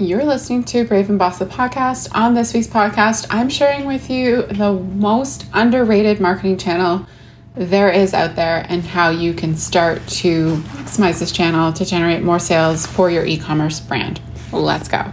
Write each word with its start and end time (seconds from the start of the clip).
You're 0.00 0.24
listening 0.24 0.62
to 0.64 0.84
Brave 0.84 1.10
and 1.10 1.18
Boss 1.18 1.40
the 1.40 1.44
podcast. 1.44 2.14
On 2.14 2.32
this 2.32 2.54
week's 2.54 2.68
podcast, 2.68 3.26
I'm 3.30 3.48
sharing 3.48 3.84
with 3.84 4.08
you 4.08 4.42
the 4.42 4.74
most 4.74 5.44
underrated 5.52 6.20
marketing 6.20 6.56
channel 6.56 7.04
there 7.56 7.90
is 7.90 8.14
out 8.14 8.36
there 8.36 8.64
and 8.68 8.84
how 8.84 9.10
you 9.10 9.34
can 9.34 9.56
start 9.56 10.06
to 10.06 10.54
maximize 10.58 11.18
this 11.18 11.32
channel 11.32 11.72
to 11.72 11.84
generate 11.84 12.22
more 12.22 12.38
sales 12.38 12.86
for 12.86 13.10
your 13.10 13.24
e 13.24 13.38
commerce 13.38 13.80
brand. 13.80 14.20
Let's 14.52 14.86
go. 14.86 15.12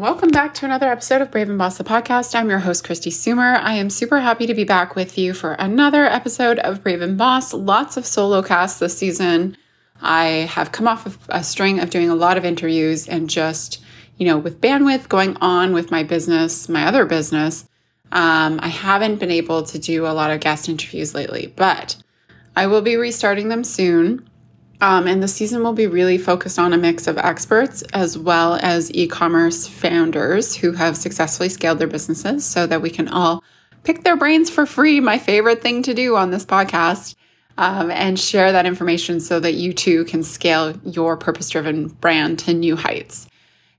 Welcome 0.00 0.30
back 0.30 0.54
to 0.54 0.64
another 0.64 0.90
episode 0.90 1.20
of 1.20 1.30
Brave 1.30 1.50
and 1.50 1.58
Boss 1.58 1.76
the 1.76 1.84
podcast. 1.84 2.34
I'm 2.34 2.48
your 2.48 2.60
host, 2.60 2.86
Kristi 2.86 3.12
Soomer. 3.12 3.60
I 3.60 3.74
am 3.74 3.90
super 3.90 4.18
happy 4.18 4.46
to 4.46 4.54
be 4.54 4.64
back 4.64 4.96
with 4.96 5.18
you 5.18 5.34
for 5.34 5.52
another 5.52 6.06
episode 6.06 6.58
of 6.60 6.82
Brave 6.82 7.02
and 7.02 7.18
Boss. 7.18 7.52
Lots 7.52 7.98
of 7.98 8.06
solo 8.06 8.40
casts 8.40 8.78
this 8.78 8.96
season. 8.96 9.58
I 10.00 10.48
have 10.54 10.72
come 10.72 10.88
off 10.88 11.04
of 11.04 11.18
a 11.28 11.44
string 11.44 11.80
of 11.80 11.90
doing 11.90 12.08
a 12.08 12.14
lot 12.14 12.38
of 12.38 12.46
interviews 12.46 13.08
and 13.08 13.28
just, 13.28 13.82
you 14.16 14.24
know, 14.24 14.38
with 14.38 14.62
bandwidth 14.62 15.06
going 15.10 15.36
on 15.42 15.74
with 15.74 15.90
my 15.90 16.02
business, 16.02 16.66
my 16.66 16.86
other 16.86 17.04
business, 17.04 17.68
um, 18.10 18.58
I 18.62 18.68
haven't 18.68 19.20
been 19.20 19.30
able 19.30 19.64
to 19.64 19.78
do 19.78 20.06
a 20.06 20.16
lot 20.16 20.30
of 20.30 20.40
guest 20.40 20.66
interviews 20.66 21.14
lately, 21.14 21.52
but 21.56 22.02
I 22.56 22.68
will 22.68 22.80
be 22.80 22.96
restarting 22.96 23.50
them 23.50 23.64
soon. 23.64 24.29
Um, 24.82 25.06
and 25.06 25.22
the 25.22 25.28
season 25.28 25.62
will 25.62 25.74
be 25.74 25.86
really 25.86 26.16
focused 26.16 26.58
on 26.58 26.72
a 26.72 26.78
mix 26.78 27.06
of 27.06 27.18
experts 27.18 27.82
as 27.92 28.16
well 28.16 28.58
as 28.62 28.90
e 28.94 29.06
commerce 29.06 29.66
founders 29.66 30.56
who 30.56 30.72
have 30.72 30.96
successfully 30.96 31.50
scaled 31.50 31.78
their 31.78 31.86
businesses 31.86 32.46
so 32.46 32.66
that 32.66 32.80
we 32.80 32.90
can 32.90 33.08
all 33.08 33.44
pick 33.84 34.04
their 34.04 34.16
brains 34.16 34.48
for 34.48 34.64
free. 34.64 35.00
My 35.00 35.18
favorite 35.18 35.62
thing 35.62 35.82
to 35.82 35.94
do 35.94 36.16
on 36.16 36.30
this 36.30 36.46
podcast. 36.46 37.14
Um, 37.58 37.90
and 37.90 38.18
share 38.18 38.52
that 38.52 38.64
information 38.64 39.20
so 39.20 39.38
that 39.38 39.52
you 39.52 39.74
too 39.74 40.06
can 40.06 40.22
scale 40.22 40.74
your 40.82 41.18
purpose 41.18 41.50
driven 41.50 41.88
brand 41.88 42.38
to 42.38 42.54
new 42.54 42.74
heights. 42.74 43.28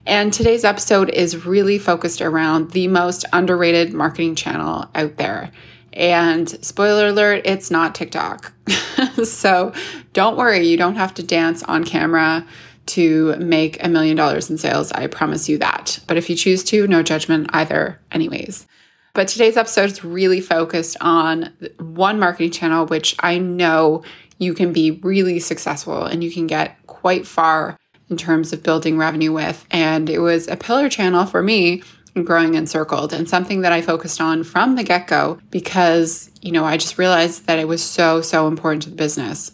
And 0.06 0.32
today's 0.32 0.64
episode 0.64 1.10
is 1.10 1.46
really 1.48 1.80
focused 1.80 2.22
around 2.22 2.72
the 2.72 2.88
most 2.88 3.26
underrated 3.34 3.92
marketing 3.92 4.36
channel 4.36 4.88
out 4.94 5.18
there. 5.18 5.52
And 5.94 6.50
spoiler 6.64 7.08
alert, 7.08 7.42
it's 7.46 7.70
not 7.70 7.96
TikTok. 7.96 8.54
so 9.24 9.74
don't 10.14 10.38
worry, 10.38 10.68
you 10.68 10.78
don't 10.78 10.96
have 10.96 11.14
to 11.16 11.24
dance 11.24 11.64
on 11.64 11.84
camera 11.84 12.46
to 12.88 13.36
make 13.38 13.84
a 13.84 13.90
million 13.90 14.18
dollars 14.18 14.50
in 14.50 14.58
sales. 14.58 14.92
I 14.92 15.08
promise 15.08 15.48
you 15.48 15.58
that. 15.60 16.00
But 16.08 16.18
if 16.18 16.30
you 16.30 16.36
choose 16.36 16.64
to, 16.66 16.88
no 16.88 17.04
judgment 17.04 17.50
either, 17.54 18.00
anyways. 18.12 18.68
But 19.14 19.28
today's 19.28 19.58
episode 19.58 19.92
is 19.92 20.04
really 20.04 20.40
focused 20.40 20.98
on 21.02 21.54
one 21.80 22.20
marketing 22.20 22.52
channel, 22.52 22.86
which 22.86 23.16
I 23.20 23.38
know 23.38 24.04
you 24.38 24.54
can 24.54 24.74
be 24.74 24.92
really 24.92 25.40
successful 25.40 26.04
and 26.04 26.24
you 26.24 26.32
can 26.32 26.48
get 26.48 26.78
quite 26.88 27.28
far 27.28 27.78
in 28.10 28.18
terms 28.18 28.54
of 28.54 28.64
building 28.64 28.98
revenue 28.98 29.32
with. 29.32 29.66
And 29.72 30.10
it 30.10 30.20
was 30.20 30.48
a 30.48 30.56
pillar 30.56 30.90
channel 30.90 31.26
for 31.26 31.44
me 31.44 31.84
growing 32.24 32.56
Encircled 32.56 33.14
and 33.14 33.30
something 33.30 33.62
that 33.62 33.72
I 33.72 33.82
focused 33.82 34.20
on 34.20 34.44
from 34.44 34.76
the 34.76 34.84
get 34.84 35.08
go 35.08 35.40
because, 35.50 36.30
you 36.42 36.52
know, 36.52 36.66
I 36.66 36.78
just 36.78 36.98
realized 36.98 37.48
that 37.48 37.60
it 37.60 37.68
was 37.68 37.84
so, 37.84 38.22
so 38.22 38.48
important 38.48 38.84
to 38.84 38.90
the 38.90 38.96
business. 38.96 39.52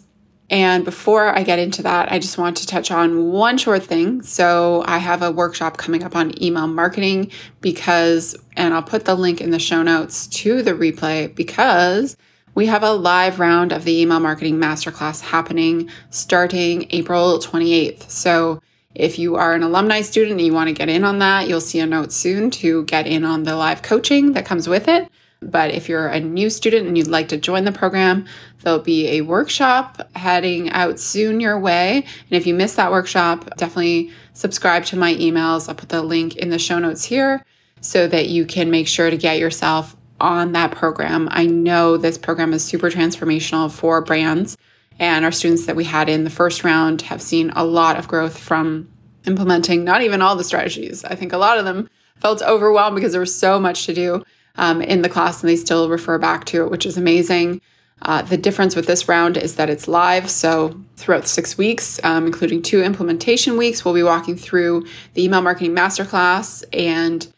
And 0.50 0.84
before 0.84 1.26
I 1.28 1.42
get 1.42 1.58
into 1.58 1.82
that, 1.82 2.10
I 2.10 2.18
just 2.18 2.38
want 2.38 2.56
to 2.56 2.66
touch 2.66 2.90
on 2.90 3.30
one 3.32 3.58
short 3.58 3.82
thing. 3.82 4.22
So, 4.22 4.82
I 4.86 4.98
have 4.98 5.22
a 5.22 5.30
workshop 5.30 5.76
coming 5.76 6.02
up 6.02 6.16
on 6.16 6.42
email 6.42 6.66
marketing 6.66 7.30
because, 7.60 8.34
and 8.56 8.72
I'll 8.72 8.82
put 8.82 9.04
the 9.04 9.14
link 9.14 9.42
in 9.42 9.50
the 9.50 9.58
show 9.58 9.82
notes 9.82 10.26
to 10.28 10.62
the 10.62 10.72
replay 10.72 11.34
because 11.34 12.16
we 12.54 12.64
have 12.66 12.82
a 12.82 12.92
live 12.92 13.38
round 13.38 13.72
of 13.72 13.84
the 13.84 14.00
email 14.00 14.20
marketing 14.20 14.56
masterclass 14.56 15.20
happening 15.20 15.90
starting 16.08 16.86
April 16.90 17.38
28th. 17.38 18.08
So, 18.10 18.62
if 18.98 19.18
you 19.18 19.36
are 19.36 19.54
an 19.54 19.62
alumni 19.62 20.00
student 20.00 20.38
and 20.38 20.46
you 20.46 20.52
want 20.52 20.68
to 20.68 20.74
get 20.74 20.88
in 20.88 21.04
on 21.04 21.20
that, 21.20 21.48
you'll 21.48 21.60
see 21.60 21.78
a 21.78 21.86
note 21.86 22.12
soon 22.12 22.50
to 22.50 22.84
get 22.84 23.06
in 23.06 23.24
on 23.24 23.44
the 23.44 23.54
live 23.54 23.80
coaching 23.80 24.32
that 24.32 24.44
comes 24.44 24.68
with 24.68 24.88
it. 24.88 25.08
But 25.40 25.70
if 25.70 25.88
you're 25.88 26.08
a 26.08 26.18
new 26.18 26.50
student 26.50 26.88
and 26.88 26.98
you'd 26.98 27.06
like 27.06 27.28
to 27.28 27.36
join 27.36 27.64
the 27.64 27.70
program, 27.70 28.26
there'll 28.60 28.80
be 28.80 29.06
a 29.10 29.20
workshop 29.20 30.10
heading 30.16 30.70
out 30.70 30.98
soon 30.98 31.38
your 31.38 31.60
way. 31.60 31.98
And 31.98 32.32
if 32.32 32.44
you 32.44 32.54
miss 32.54 32.74
that 32.74 32.90
workshop, 32.90 33.56
definitely 33.56 34.10
subscribe 34.32 34.84
to 34.86 34.96
my 34.96 35.14
emails. 35.14 35.68
I'll 35.68 35.76
put 35.76 35.90
the 35.90 36.02
link 36.02 36.34
in 36.34 36.50
the 36.50 36.58
show 36.58 36.80
notes 36.80 37.04
here 37.04 37.44
so 37.80 38.08
that 38.08 38.28
you 38.28 38.46
can 38.46 38.68
make 38.68 38.88
sure 38.88 39.10
to 39.10 39.16
get 39.16 39.38
yourself 39.38 39.94
on 40.20 40.50
that 40.52 40.72
program. 40.72 41.28
I 41.30 41.46
know 41.46 41.96
this 41.96 42.18
program 42.18 42.52
is 42.52 42.64
super 42.64 42.90
transformational 42.90 43.70
for 43.70 44.00
brands 44.00 44.58
and 44.98 45.24
our 45.24 45.32
students 45.32 45.66
that 45.66 45.76
we 45.76 45.84
had 45.84 46.08
in 46.08 46.24
the 46.24 46.30
first 46.30 46.64
round 46.64 47.02
have 47.02 47.22
seen 47.22 47.50
a 47.54 47.64
lot 47.64 47.96
of 47.96 48.08
growth 48.08 48.38
from 48.38 48.88
implementing 49.26 49.84
not 49.84 50.02
even 50.02 50.22
all 50.22 50.36
the 50.36 50.44
strategies. 50.44 51.04
I 51.04 51.14
think 51.14 51.32
a 51.32 51.38
lot 51.38 51.58
of 51.58 51.64
them 51.64 51.88
felt 52.16 52.42
overwhelmed 52.42 52.96
because 52.96 53.12
there 53.12 53.20
was 53.20 53.34
so 53.34 53.60
much 53.60 53.86
to 53.86 53.94
do 53.94 54.24
um, 54.56 54.82
in 54.82 55.02
the 55.02 55.08
class 55.08 55.42
and 55.42 55.48
they 55.48 55.56
still 55.56 55.88
refer 55.88 56.18
back 56.18 56.44
to 56.46 56.64
it, 56.64 56.70
which 56.70 56.86
is 56.86 56.96
amazing. 56.96 57.60
Uh, 58.02 58.22
the 58.22 58.36
difference 58.36 58.76
with 58.76 58.86
this 58.86 59.08
round 59.08 59.36
is 59.36 59.56
that 59.56 59.70
it's 59.70 59.88
live. 59.88 60.30
So 60.30 60.80
throughout 60.96 61.26
six 61.26 61.58
weeks, 61.58 62.00
um, 62.04 62.26
including 62.26 62.62
two 62.62 62.82
implementation 62.82 63.56
weeks, 63.56 63.84
we'll 63.84 63.94
be 63.94 64.02
walking 64.02 64.36
through 64.36 64.86
the 65.14 65.24
email 65.24 65.42
marketing 65.42 65.74
masterclass 65.74 66.64
and 66.72 67.30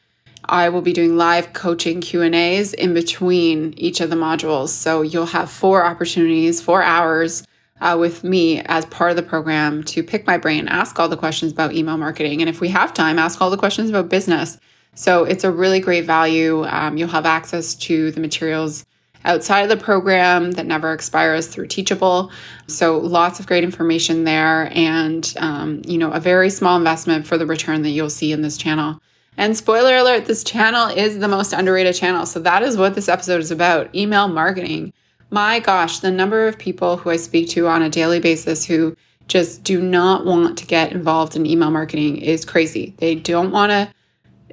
I 0.44 0.68
will 0.68 0.82
be 0.82 0.92
doing 0.92 1.16
live 1.16 1.52
coaching 1.52 2.00
Q&As 2.00 2.72
in 2.74 2.92
between 2.92 3.74
each 3.76 4.00
of 4.00 4.10
the 4.10 4.16
modules. 4.16 4.68
So 4.68 5.02
you'll 5.02 5.26
have 5.26 5.50
four 5.50 5.84
opportunities, 5.84 6.60
four 6.60 6.82
hours 6.82 7.44
uh, 7.80 7.96
with 7.98 8.24
me 8.24 8.60
as 8.66 8.84
part 8.86 9.10
of 9.10 9.16
the 9.16 9.22
program 9.22 9.82
to 9.84 10.02
pick 10.02 10.26
my 10.26 10.36
brain, 10.36 10.68
ask 10.68 10.98
all 10.98 11.08
the 11.08 11.16
questions 11.16 11.52
about 11.52 11.72
email 11.72 11.96
marketing. 11.96 12.40
And 12.40 12.48
if 12.48 12.60
we 12.60 12.68
have 12.68 12.92
time, 12.92 13.18
ask 13.18 13.40
all 13.40 13.50
the 13.50 13.56
questions 13.56 13.90
about 13.90 14.08
business. 14.08 14.58
So 14.94 15.24
it's 15.24 15.44
a 15.44 15.50
really 15.50 15.80
great 15.80 16.04
value. 16.04 16.64
Um, 16.64 16.96
you'll 16.96 17.08
have 17.08 17.26
access 17.26 17.74
to 17.76 18.10
the 18.10 18.20
materials 18.20 18.84
outside 19.24 19.62
of 19.62 19.68
the 19.68 19.82
program 19.82 20.52
that 20.52 20.66
never 20.66 20.92
expires 20.92 21.46
through 21.46 21.66
Teachable. 21.66 22.30
So 22.66 22.98
lots 22.98 23.40
of 23.40 23.46
great 23.46 23.64
information 23.64 24.24
there, 24.24 24.70
and 24.74 25.32
um, 25.38 25.82
you 25.86 25.98
know 25.98 26.10
a 26.10 26.20
very 26.20 26.50
small 26.50 26.76
investment 26.76 27.26
for 27.26 27.36
the 27.36 27.46
return 27.46 27.82
that 27.82 27.90
you'll 27.90 28.10
see 28.10 28.32
in 28.32 28.42
this 28.42 28.56
channel. 28.56 29.00
And 29.36 29.56
spoiler 29.56 29.96
alert: 29.96 30.26
this 30.26 30.44
channel 30.44 30.88
is 30.88 31.18
the 31.18 31.28
most 31.28 31.52
underrated 31.52 31.94
channel. 31.94 32.26
So 32.26 32.40
that 32.40 32.62
is 32.62 32.76
what 32.76 32.94
this 32.94 33.08
episode 33.08 33.40
is 33.40 33.50
about: 33.50 33.94
email 33.94 34.28
marketing 34.28 34.92
my 35.30 35.60
gosh, 35.60 36.00
the 36.00 36.10
number 36.10 36.46
of 36.48 36.58
people 36.58 36.96
who 36.96 37.10
I 37.10 37.16
speak 37.16 37.48
to 37.50 37.68
on 37.68 37.82
a 37.82 37.90
daily 37.90 38.20
basis 38.20 38.64
who 38.64 38.96
just 39.28 39.62
do 39.62 39.80
not 39.80 40.26
want 40.26 40.58
to 40.58 40.66
get 40.66 40.92
involved 40.92 41.36
in 41.36 41.46
email 41.46 41.70
marketing 41.70 42.16
is 42.16 42.44
crazy. 42.44 42.94
They 42.98 43.14
don't 43.14 43.52
want 43.52 43.70
to, 43.70 43.92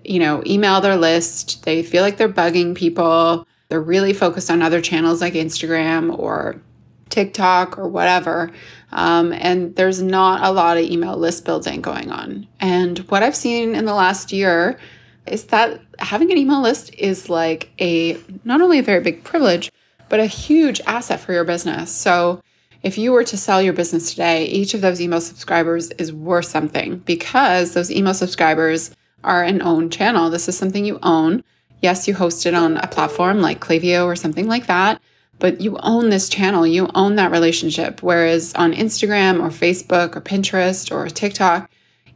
you 0.04 0.20
know, 0.20 0.44
email 0.46 0.80
their 0.82 0.96
list. 0.96 1.64
They 1.64 1.82
feel 1.82 2.04
like 2.04 2.18
they're 2.18 2.30
bugging 2.30 2.76
people. 2.76 3.48
They're 3.70 3.82
really 3.82 4.14
focused 4.14 4.52
on 4.52 4.62
other 4.62 4.80
channels 4.80 5.20
like 5.20 5.34
Instagram 5.34 6.18
or 6.18 6.62
TikTok 7.10 7.78
or 7.80 7.88
whatever. 7.88 8.52
Um, 8.92 9.34
and 9.34 9.76
there's 9.76 10.02
not 10.02 10.44
a 10.44 10.52
lot 10.52 10.78
of 10.78 10.84
email 10.84 11.18
list 11.18 11.44
building 11.44 11.82
going 11.82 12.12
on. 12.12 12.48
And 12.60 13.00
what 13.10 13.24
I've 13.24 13.36
seen 13.36 13.76
in 13.76 13.86
the 13.86 13.94
last 13.94 14.32
year 14.32 14.80
is 15.26 15.46
that 15.46 15.82
having 16.00 16.32
an 16.32 16.38
email 16.38 16.62
list 16.62 16.94
is 16.94 17.30
like 17.30 17.70
a 17.82 18.18
not 18.46 18.62
only 18.62 18.80
a 18.80 18.84
very 18.84 19.02
big 19.02 19.24
privilege, 19.24 19.72
but 20.10 20.20
a 20.20 20.26
huge 20.26 20.82
asset 20.82 21.20
for 21.20 21.34
your 21.34 21.44
business. 21.44 21.92
So, 21.92 22.42
if 22.84 22.98
you 22.98 23.12
were 23.12 23.24
to 23.24 23.38
sell 23.38 23.62
your 23.62 23.74
business 23.74 24.12
today, 24.12 24.46
each 24.46 24.74
of 24.74 24.82
those 24.82 25.02
email 25.02 25.20
subscribers 25.20 25.90
is 25.92 26.14
worth 26.14 26.46
something 26.46 27.00
because 27.00 27.74
those 27.74 27.92
email 27.92 28.14
subscribers 28.14 28.92
are 29.24 29.44
an 29.44 29.62
own 29.62 29.90
channel. 29.90 30.30
This 30.30 30.48
is 30.48 30.58
something 30.58 30.86
you 30.86 31.00
own. 31.02 31.44
Yes, 31.82 32.08
you 32.08 32.14
host 32.14 32.46
it 32.46 32.54
on 32.54 32.78
a 32.78 32.88
platform 32.88 33.42
like 33.42 33.60
Klaviyo 33.60 34.06
or 34.06 34.16
something 34.16 34.48
like 34.48 34.68
that, 34.68 35.02
but 35.40 35.60
you 35.60 35.78
own 35.82 36.10
this 36.10 36.30
channel. 36.30 36.66
You 36.66 36.90
own 36.96 37.16
that 37.16 37.32
relationship. 37.32 38.02
Whereas 38.02 38.54
on 38.56 38.74
Instagram 38.74 39.42
or 39.42 39.50
Facebook 39.50 40.16
or 40.16 40.22
Pinterest 40.22 40.92
or 40.92 41.08
TikTok, 41.10 41.70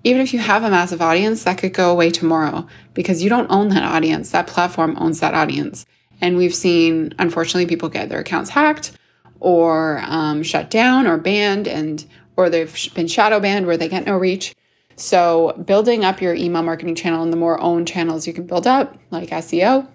even 0.04 0.22
if 0.22 0.34
you 0.34 0.40
have 0.40 0.64
a 0.64 0.70
massive 0.70 1.02
audience, 1.02 1.44
that 1.44 1.58
could 1.58 1.74
go 1.74 1.92
away 1.92 2.10
tomorrow 2.10 2.68
because 2.94 3.24
you 3.24 3.30
don't 3.30 3.52
own 3.52 3.70
that 3.70 3.84
audience. 3.84 4.32
That 4.32 4.48
platform 4.48 4.96
owns 5.00 5.20
that 5.20 5.36
audience. 5.36 5.86
And 6.22 6.38
we've 6.38 6.56
seen, 6.56 7.14
unfortunately, 7.20 7.66
people 7.66 7.90
get 7.90 8.10
their 8.10 8.20
accounts 8.20 8.52
hacked 8.52 8.92
or 9.40 10.02
um, 10.06 10.44
shut 10.44 10.70
down 10.70 11.08
or 11.08 11.18
banned, 11.18 11.68
and 11.68 12.06
or 12.38 12.50
they've 12.50 12.94
been 12.94 13.08
shadow 13.08 13.40
banned 13.40 13.66
where 13.66 13.76
they 13.78 13.90
get 13.90 14.06
no 14.06 14.16
reach. 14.16 14.56
So, 14.96 15.54
building 15.66 16.06
up 16.06 16.22
your 16.22 16.36
email 16.36 16.62
marketing 16.62 16.96
channel 16.96 17.24
and 17.24 17.34
the 17.34 17.38
more 17.38 17.60
own 17.60 17.86
channels 17.86 18.28
you 18.28 18.34
can 18.34 18.46
build 18.46 18.68
up, 18.68 18.98
like 19.10 19.30
SEO, 19.30 19.88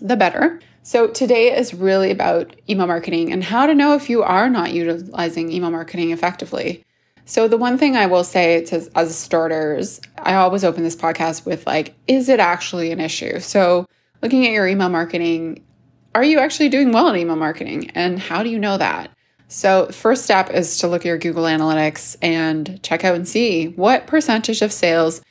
the 0.00 0.16
better. 0.16 0.60
So, 0.82 1.08
today 1.08 1.56
is 1.56 1.72
really 1.72 2.10
about 2.10 2.54
email 2.68 2.86
marketing 2.86 3.32
and 3.32 3.42
how 3.42 3.66
to 3.66 3.74
know 3.74 3.94
if 3.94 4.10
you 4.10 4.22
are 4.22 4.50
not 4.50 4.74
utilizing 4.74 5.50
email 5.50 5.70
marketing 5.70 6.10
effectively. 6.10 6.84
So, 7.24 7.48
the 7.48 7.56
one 7.56 7.78
thing 7.78 7.96
I 7.96 8.06
will 8.06 8.24
say 8.24 8.64
to, 8.66 8.86
as 8.94 9.16
starters, 9.16 10.00
I 10.18 10.34
always 10.34 10.64
open 10.64 10.82
this 10.82 10.96
podcast 10.96 11.46
with 11.46 11.66
like, 11.66 11.94
is 12.06 12.28
it 12.28 12.40
actually 12.40 12.92
an 12.92 13.00
issue? 13.00 13.40
So, 13.40 13.86
looking 14.20 14.46
at 14.46 14.52
your 14.52 14.66
email 14.66 14.90
marketing, 14.90 15.64
are 16.14 16.24
you 16.24 16.38
actually 16.38 16.68
doing 16.68 16.92
well 16.92 17.08
in 17.08 17.16
email 17.16 17.36
marketing? 17.36 17.90
And 17.94 18.18
how 18.18 18.42
do 18.42 18.50
you 18.50 18.58
know 18.58 18.78
that? 18.78 19.10
So, 19.48 19.86
first 19.88 20.24
step 20.24 20.50
is 20.50 20.78
to 20.78 20.86
look 20.86 21.02
at 21.02 21.06
your 21.06 21.18
Google 21.18 21.44
Analytics 21.44 22.16
and 22.22 22.80
check 22.82 23.04
out 23.04 23.16
and 23.16 23.26
see 23.26 23.68
what 23.68 24.06
percentage 24.06 24.62
of 24.62 24.72
sales 24.72 25.22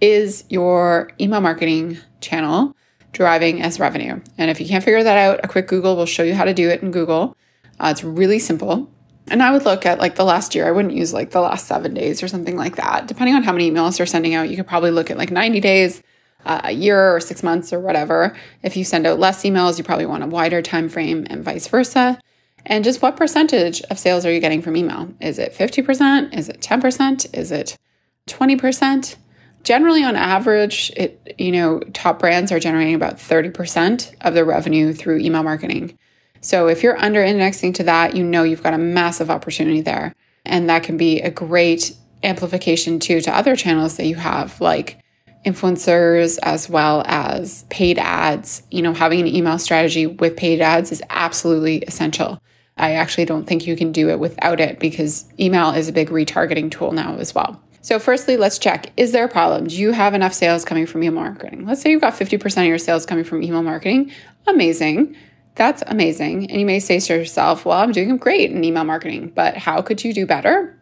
is 0.00 0.44
your 0.48 1.10
email 1.20 1.40
marketing 1.40 1.98
channel 2.20 2.74
driving 3.12 3.62
as 3.62 3.80
revenue. 3.80 4.20
And 4.36 4.50
if 4.50 4.60
you 4.60 4.66
can't 4.66 4.84
figure 4.84 5.02
that 5.02 5.16
out, 5.16 5.40
a 5.44 5.48
quick 5.48 5.68
Google 5.68 5.96
will 5.96 6.06
show 6.06 6.22
you 6.22 6.34
how 6.34 6.44
to 6.44 6.54
do 6.54 6.68
it 6.68 6.82
in 6.82 6.90
Google. 6.90 7.36
Uh, 7.80 7.88
it's 7.90 8.04
really 8.04 8.38
simple. 8.38 8.90
And 9.30 9.42
I 9.42 9.50
would 9.50 9.64
look 9.64 9.86
at 9.86 9.98
like 9.98 10.16
the 10.16 10.24
last 10.24 10.54
year. 10.54 10.66
I 10.66 10.70
wouldn't 10.70 10.94
use 10.94 11.12
like 11.12 11.30
the 11.30 11.40
last 11.40 11.66
seven 11.66 11.94
days 11.94 12.22
or 12.22 12.28
something 12.28 12.56
like 12.56 12.76
that. 12.76 13.06
Depending 13.06 13.34
on 13.34 13.42
how 13.42 13.52
many 13.52 13.70
emails 13.70 13.98
you're 13.98 14.06
sending 14.06 14.34
out, 14.34 14.48
you 14.48 14.56
could 14.56 14.66
probably 14.66 14.90
look 14.90 15.10
at 15.10 15.18
like 15.18 15.30
90 15.30 15.60
days, 15.60 16.02
uh, 16.48 16.62
a 16.64 16.72
year, 16.72 17.14
or 17.14 17.20
six 17.20 17.42
months, 17.42 17.72
or 17.72 17.78
whatever. 17.78 18.34
If 18.62 18.76
you 18.76 18.84
send 18.84 19.06
out 19.06 19.20
less 19.20 19.42
emails, 19.42 19.78
you 19.78 19.84
probably 19.84 20.06
want 20.06 20.24
a 20.24 20.26
wider 20.26 20.62
time 20.62 20.88
frame, 20.88 21.26
and 21.30 21.44
vice 21.44 21.68
versa. 21.68 22.18
And 22.66 22.84
just 22.84 23.00
what 23.00 23.16
percentage 23.16 23.80
of 23.82 23.98
sales 23.98 24.26
are 24.26 24.32
you 24.32 24.40
getting 24.40 24.62
from 24.62 24.76
email? 24.76 25.14
Is 25.20 25.38
it 25.38 25.54
50%? 25.54 26.36
Is 26.36 26.48
it 26.48 26.60
10%? 26.60 27.34
Is 27.34 27.52
it 27.52 27.78
20%? 28.26 29.16
Generally, 29.64 30.04
on 30.04 30.16
average, 30.16 30.92
it 30.96 31.34
you 31.38 31.52
know 31.52 31.80
top 31.92 32.18
brands 32.18 32.52
are 32.52 32.60
generating 32.60 32.94
about 32.94 33.16
30% 33.16 34.14
of 34.22 34.34
their 34.34 34.44
revenue 34.44 34.92
through 34.92 35.18
email 35.18 35.42
marketing. 35.42 35.98
So 36.40 36.68
if 36.68 36.82
you're 36.82 36.98
under 36.98 37.22
indexing 37.22 37.72
to 37.74 37.82
that, 37.84 38.16
you 38.16 38.24
know 38.24 38.44
you've 38.44 38.62
got 38.62 38.74
a 38.74 38.78
massive 38.78 39.30
opportunity 39.30 39.80
there. 39.80 40.14
And 40.44 40.70
that 40.70 40.84
can 40.84 40.96
be 40.96 41.20
a 41.20 41.30
great 41.30 41.92
amplification 42.22 42.98
too 43.00 43.20
to 43.20 43.36
other 43.36 43.56
channels 43.56 43.96
that 43.96 44.06
you 44.06 44.14
have, 44.16 44.60
like 44.60 44.98
influencers 45.44 46.38
as 46.42 46.68
well 46.68 47.02
as 47.06 47.64
paid 47.70 47.98
ads. 47.98 48.62
You 48.70 48.82
know, 48.82 48.94
having 48.94 49.20
an 49.20 49.26
email 49.26 49.58
strategy 49.58 50.06
with 50.06 50.36
paid 50.36 50.60
ads 50.60 50.92
is 50.92 51.02
absolutely 51.10 51.78
essential. 51.82 52.40
I 52.76 52.92
actually 52.92 53.24
don't 53.24 53.46
think 53.46 53.66
you 53.66 53.76
can 53.76 53.92
do 53.92 54.08
it 54.10 54.20
without 54.20 54.60
it 54.60 54.78
because 54.78 55.24
email 55.38 55.70
is 55.70 55.88
a 55.88 55.92
big 55.92 56.10
retargeting 56.10 56.70
tool 56.70 56.92
now 56.92 57.16
as 57.16 57.34
well. 57.34 57.60
So, 57.80 57.98
firstly, 57.98 58.36
let's 58.36 58.58
check 58.58 58.92
is 58.96 59.12
there 59.12 59.24
a 59.24 59.28
problem? 59.28 59.66
Do 59.66 59.76
you 59.76 59.92
have 59.92 60.14
enough 60.14 60.34
sales 60.34 60.64
coming 60.64 60.86
from 60.86 61.02
email 61.02 61.22
marketing? 61.22 61.66
Let's 61.66 61.80
say 61.80 61.90
you've 61.90 62.00
got 62.00 62.14
50% 62.14 62.58
of 62.58 62.66
your 62.66 62.78
sales 62.78 63.06
coming 63.06 63.24
from 63.24 63.42
email 63.42 63.62
marketing. 63.62 64.12
Amazing. 64.46 65.16
That's 65.54 65.82
amazing. 65.86 66.50
And 66.50 66.60
you 66.60 66.66
may 66.66 66.78
say 66.78 67.00
to 67.00 67.16
yourself, 67.16 67.64
well, 67.64 67.78
I'm 67.78 67.90
doing 67.90 68.16
great 68.16 68.50
in 68.50 68.62
email 68.62 68.84
marketing, 68.84 69.32
but 69.34 69.56
how 69.56 69.82
could 69.82 70.04
you 70.04 70.12
do 70.12 70.24
better? 70.24 70.77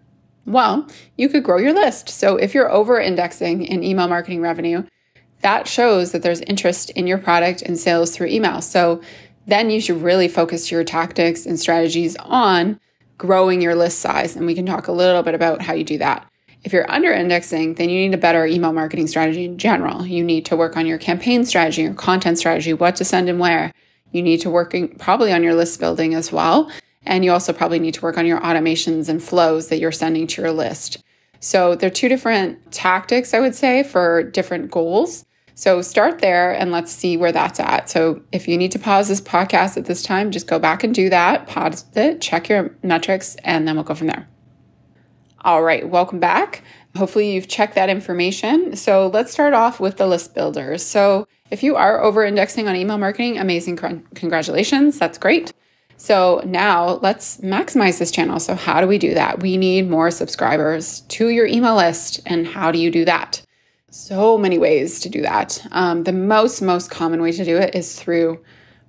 Well, 0.47 0.89
you 1.17 1.29
could 1.29 1.43
grow 1.43 1.59
your 1.59 1.75
list. 1.75 2.09
So 2.09 2.37
if 2.37 2.55
you're 2.55 2.71
over 2.71 3.01
indexing 3.01 3.65
in 3.65 3.83
email 3.83 4.09
marketing 4.09 4.41
revenue, 4.41 4.85
that 5.43 5.69
shows 5.69 6.13
that 6.13 6.23
there's 6.23 6.41
interest 6.43 6.91
in 6.91 7.07
your 7.07 7.19
product 7.19 7.63
and 7.63 7.79
sales 7.79 8.11
through 8.13 8.29
email. 8.29 8.63
So 8.63 9.03
then 9.47 9.71
you 9.71 9.81
should 9.81 10.03
really 10.03 10.29
focus 10.29 10.71
your 10.71 10.85
tactics 10.85 11.47
and 11.47 11.59
strategies 11.59 12.17
on 12.17 12.81
growing 13.19 13.61
your 13.61 13.75
list 13.75 13.99
size. 13.99 14.37
And 14.37 14.47
we 14.47 14.55
can 14.55 14.67
talk 14.67 14.89
a 14.89 14.93
little 14.93 15.23
bit 15.23 15.35
about 15.35 15.63
how 15.63 15.73
you 15.75 15.85
do 15.85 15.99
that. 15.99 16.27
If 16.65 16.73
you're 16.73 16.91
under 16.91 17.13
indexing, 17.13 17.75
then 17.75 17.91
you 17.91 18.01
need 18.01 18.15
a 18.15 18.19
better 18.19 18.45
email 18.45 18.73
marketing 18.73 19.07
strategy 19.07 19.45
in 19.45 19.59
general. 19.59 20.07
You 20.07 20.25
need 20.25 20.45
to 20.47 20.57
work 20.57 20.77
on 20.77 20.87
your 20.87 20.99
campaign 20.99 21.45
strategy, 21.45 21.83
your 21.83 21.95
content 21.95 22.39
strategy, 22.39 22.73
what 22.73 22.97
to 22.97 23.05
send 23.05 23.29
and 23.29 23.39
where. 23.39 23.73
You 24.11 24.23
need 24.23 24.41
to 24.41 24.51
work 24.51 24.75
probably 24.99 25.33
on 25.33 25.43
your 25.43 25.55
list 25.55 25.79
building 25.79 26.15
as 26.15 26.33
well. 26.33 26.71
And 27.07 27.25
you 27.25 27.33
also 27.33 27.53
probably 27.53 27.79
need 27.79 27.95
to 27.95 28.03
work 28.03 28.19
on 28.19 28.27
your 28.27 28.41
automations 28.41 29.09
and 29.09 29.23
flows 29.23 29.69
that 29.69 29.79
you're 29.79 29.93
sending 29.93 30.27
to 30.27 30.43
your 30.43 30.53
list. 30.53 31.03
So 31.41 31.75
there 31.75 31.89
are 31.89 31.95
two 31.95 32.09
different 32.09 32.73
tactics, 32.73 33.33
I 33.33 33.41
would 33.41 33.55
say, 33.55 33.83
for 33.83 34.23
different 34.23 34.71
goals. 34.71 35.25
So 35.55 35.81
start 35.81 36.19
there 36.19 36.53
and 36.53 36.71
let's 36.71 36.93
see 36.93 37.17
where 37.17 37.33
that's 37.33 37.59
at. 37.61 37.89
So 37.89 38.21
if 38.31 38.47
you 38.47 38.59
need 38.59 38.73
to 38.73 38.79
pause 38.79 39.09
this 39.09 39.21
podcast 39.23 39.79
at 39.79 39.87
this 39.87 40.03
time, 40.03 40.31
just 40.31 40.47
go 40.47 40.59
back 40.59 40.85
and 40.85 40.95
do 40.95 41.09
that, 41.09 41.47
pause 41.47 41.87
it, 41.95 42.21
check 42.21 42.49
your 42.49 42.75
metrics, 42.83 43.37
and 43.37 43.67
then 43.67 43.75
we'll 43.75 43.85
go 43.85 43.95
from 43.95 44.09
there. 44.09 44.29
All 45.43 45.63
right, 45.63 45.89
welcome 45.89 46.19
back. 46.19 46.63
Hopefully, 46.97 47.33
you've 47.33 47.47
checked 47.47 47.77
that 47.77 47.89
information. 47.89 48.75
So, 48.75 49.09
let's 49.09 49.31
start 49.31 49.55
off 49.55 49.79
with 49.79 49.97
the 49.97 50.07
list 50.07 50.35
builders. 50.35 50.85
So, 50.85 51.29
if 51.51 51.63
you 51.63 51.77
are 51.77 52.03
over 52.03 52.25
indexing 52.25 52.67
on 52.67 52.75
email 52.75 52.99
marketing, 52.99 53.39
amazing, 53.39 53.77
congratulations, 54.15 54.99
that's 54.99 55.19
great. 55.19 55.53
So, 55.97 56.43
now 56.45 56.99
let's 57.03 57.39
maximize 57.39 57.99
this 57.99 58.11
channel. 58.11 58.39
So, 58.39 58.55
how 58.55 58.81
do 58.81 58.87
we 58.87 58.99
do 58.99 59.15
that? 59.15 59.41
We 59.41 59.57
need 59.57 59.89
more 59.89 60.11
subscribers 60.11 61.01
to 61.09 61.29
your 61.29 61.47
email 61.47 61.77
list. 61.77 62.21
And 62.27 62.47
how 62.47 62.71
do 62.71 62.79
you 62.79 62.91
do 62.91 63.05
that? 63.07 63.43
So 63.91 64.37
many 64.37 64.59
ways 64.59 65.01
to 65.01 65.09
do 65.09 65.23
that. 65.23 65.67
Um, 65.71 66.05
the 66.05 66.13
most, 66.13 66.61
most 66.61 66.91
common 66.91 67.23
way 67.23 67.33
to 67.33 67.45
do 67.45 67.57
it 67.57 67.75
is 67.75 67.99
through 67.99 68.43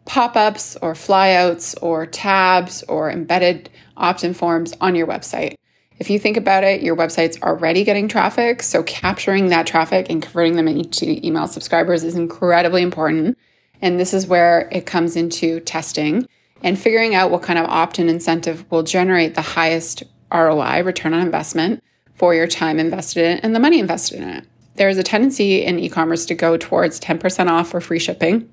pop 0.04 0.36
ups 0.36 0.76
or 0.82 0.94
flyouts 0.94 1.76
or 1.82 2.06
tabs 2.06 2.84
or 2.84 3.10
embedded 3.10 3.70
opt 3.96 4.24
in 4.24 4.34
forms 4.34 4.74
on 4.82 4.96
your 4.96 5.08
website. 5.08 5.56
If 6.00 6.10
you 6.10 6.20
think 6.20 6.38
about 6.38 6.64
it, 6.64 6.82
your 6.82 6.96
website's 6.96 7.42
already 7.42 7.84
getting 7.84 8.08
traffic. 8.08 8.62
So 8.62 8.84
capturing 8.84 9.48
that 9.48 9.66
traffic 9.66 10.08
and 10.10 10.22
converting 10.22 10.56
them 10.56 10.68
into 10.68 11.26
email 11.26 11.48
subscribers 11.48 12.04
is 12.04 12.16
incredibly 12.16 12.82
important. 12.84 13.38
And 13.82 14.00
this 14.00 14.14
is 14.14 14.28
where 14.28 14.70
it 14.72 14.86
comes 14.86 15.16
into 15.16 15.60
testing 15.62 16.28
and 16.64 16.80
figuring 16.80 17.16
out 17.16 17.32
what 17.32 17.44
kind 17.44 17.60
of 17.60 17.66
opt 17.66 18.00
in 18.00 18.10
incentive 18.10 18.70
will 18.72 18.84
generate 18.84 19.36
the 19.36 19.42
highest 19.42 20.04
ROI, 20.32 20.84
return 20.84 21.14
on 21.14 21.22
investment, 21.22 21.84
for 22.16 22.34
your 22.34 22.48
time 22.48 22.80
invested 22.80 23.24
in 23.24 23.38
it 23.38 23.44
and 23.44 23.56
the 23.56 23.60
money 23.60 23.80
invested 23.80 24.20
in 24.20 24.30
it. 24.30 24.46
There 24.76 24.90
is 24.90 24.98
a 24.98 25.04
tendency 25.04 25.64
in 25.64 25.80
e 25.80 25.90
commerce 25.90 26.26
to 26.28 26.36
go 26.36 26.58
towards 26.58 27.00
10% 27.00 27.50
off 27.50 27.74
or 27.74 27.82
free 27.82 28.00
shipping 28.00 28.52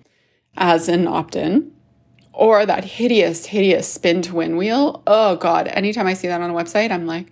as 0.56 0.88
an 0.88 1.06
opt 1.06 1.36
in 1.36 1.72
or 2.32 2.66
that 2.66 2.84
hideous, 2.84 3.46
hideous 3.46 3.90
spin 3.90 4.22
to 4.22 4.34
win 4.34 4.56
wheel. 4.56 5.02
Oh 5.06 5.36
God, 5.36 5.68
anytime 5.68 6.06
I 6.06 6.14
see 6.14 6.28
that 6.28 6.40
on 6.40 6.50
a 6.50 6.54
website, 6.54 6.90
I'm 6.90 7.06
like, 7.06 7.30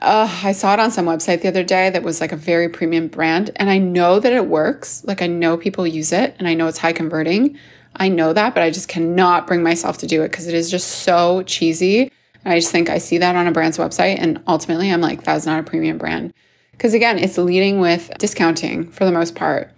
uh, 0.00 0.28
I 0.42 0.52
saw 0.52 0.74
it 0.74 0.80
on 0.80 0.90
some 0.90 1.06
website 1.06 1.42
the 1.42 1.48
other 1.48 1.64
day 1.64 1.90
that 1.90 2.02
was 2.02 2.20
like 2.20 2.32
a 2.32 2.36
very 2.36 2.68
premium 2.68 3.08
brand, 3.08 3.50
and 3.56 3.70
I 3.70 3.78
know 3.78 4.20
that 4.20 4.32
it 4.32 4.46
works. 4.46 5.04
Like 5.04 5.22
I 5.22 5.26
know 5.26 5.56
people 5.56 5.86
use 5.86 6.12
it, 6.12 6.34
and 6.38 6.48
I 6.48 6.54
know 6.54 6.66
it's 6.66 6.78
high 6.78 6.92
converting. 6.92 7.58
I 7.96 8.08
know 8.08 8.32
that, 8.32 8.54
but 8.54 8.62
I 8.62 8.70
just 8.70 8.88
cannot 8.88 9.46
bring 9.46 9.62
myself 9.62 9.98
to 9.98 10.06
do 10.06 10.22
it 10.22 10.30
because 10.30 10.48
it 10.48 10.54
is 10.54 10.70
just 10.70 11.02
so 11.02 11.42
cheesy. 11.42 12.10
And 12.44 12.52
I 12.52 12.58
just 12.58 12.72
think 12.72 12.90
I 12.90 12.98
see 12.98 13.18
that 13.18 13.36
on 13.36 13.46
a 13.46 13.52
brand's 13.52 13.78
website, 13.78 14.18
and 14.18 14.42
ultimately 14.46 14.90
I'm 14.90 15.00
like, 15.00 15.22
that's 15.22 15.46
not 15.46 15.60
a 15.60 15.62
premium 15.62 15.98
brand. 15.98 16.32
Because 16.72 16.94
again, 16.94 17.18
it's 17.18 17.38
leading 17.38 17.80
with 17.80 18.10
discounting 18.18 18.90
for 18.90 19.04
the 19.04 19.12
most 19.12 19.34
part. 19.34 19.70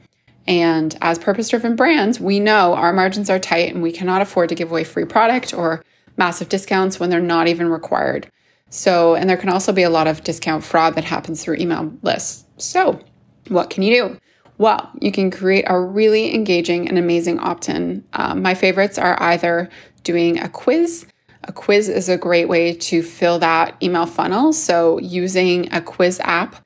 And 0.46 0.96
as 1.00 1.18
purpose 1.18 1.48
driven 1.48 1.76
brands, 1.76 2.20
we 2.20 2.40
know 2.40 2.74
our 2.74 2.92
margins 2.92 3.28
are 3.28 3.38
tight 3.38 3.72
and 3.72 3.82
we 3.82 3.92
cannot 3.92 4.22
afford 4.22 4.48
to 4.48 4.54
give 4.54 4.70
away 4.70 4.84
free 4.84 5.04
product 5.04 5.52
or 5.52 5.84
massive 6.16 6.48
discounts 6.48 6.98
when 6.98 7.10
they're 7.10 7.20
not 7.20 7.48
even 7.48 7.68
required. 7.68 8.30
So, 8.70 9.14
and 9.14 9.28
there 9.28 9.36
can 9.36 9.48
also 9.48 9.72
be 9.72 9.82
a 9.82 9.90
lot 9.90 10.06
of 10.06 10.24
discount 10.24 10.64
fraud 10.64 10.94
that 10.94 11.04
happens 11.04 11.42
through 11.42 11.56
email 11.56 11.92
lists. 12.02 12.44
So, 12.58 13.00
what 13.48 13.70
can 13.70 13.82
you 13.82 13.94
do? 13.94 14.18
Well, 14.58 14.90
you 15.00 15.12
can 15.12 15.30
create 15.30 15.64
a 15.68 15.78
really 15.78 16.34
engaging 16.34 16.88
and 16.88 16.98
amazing 16.98 17.38
opt 17.38 17.68
in. 17.68 18.04
Um, 18.14 18.42
my 18.42 18.54
favorites 18.54 18.98
are 18.98 19.20
either 19.22 19.68
doing 20.02 20.38
a 20.40 20.48
quiz. 20.48 21.06
A 21.44 21.52
quiz 21.52 21.88
is 21.88 22.08
a 22.08 22.16
great 22.16 22.48
way 22.48 22.72
to 22.72 23.02
fill 23.02 23.38
that 23.40 23.76
email 23.82 24.06
funnel. 24.06 24.52
So, 24.52 24.98
using 24.98 25.72
a 25.72 25.80
quiz 25.80 26.20
app 26.24 26.56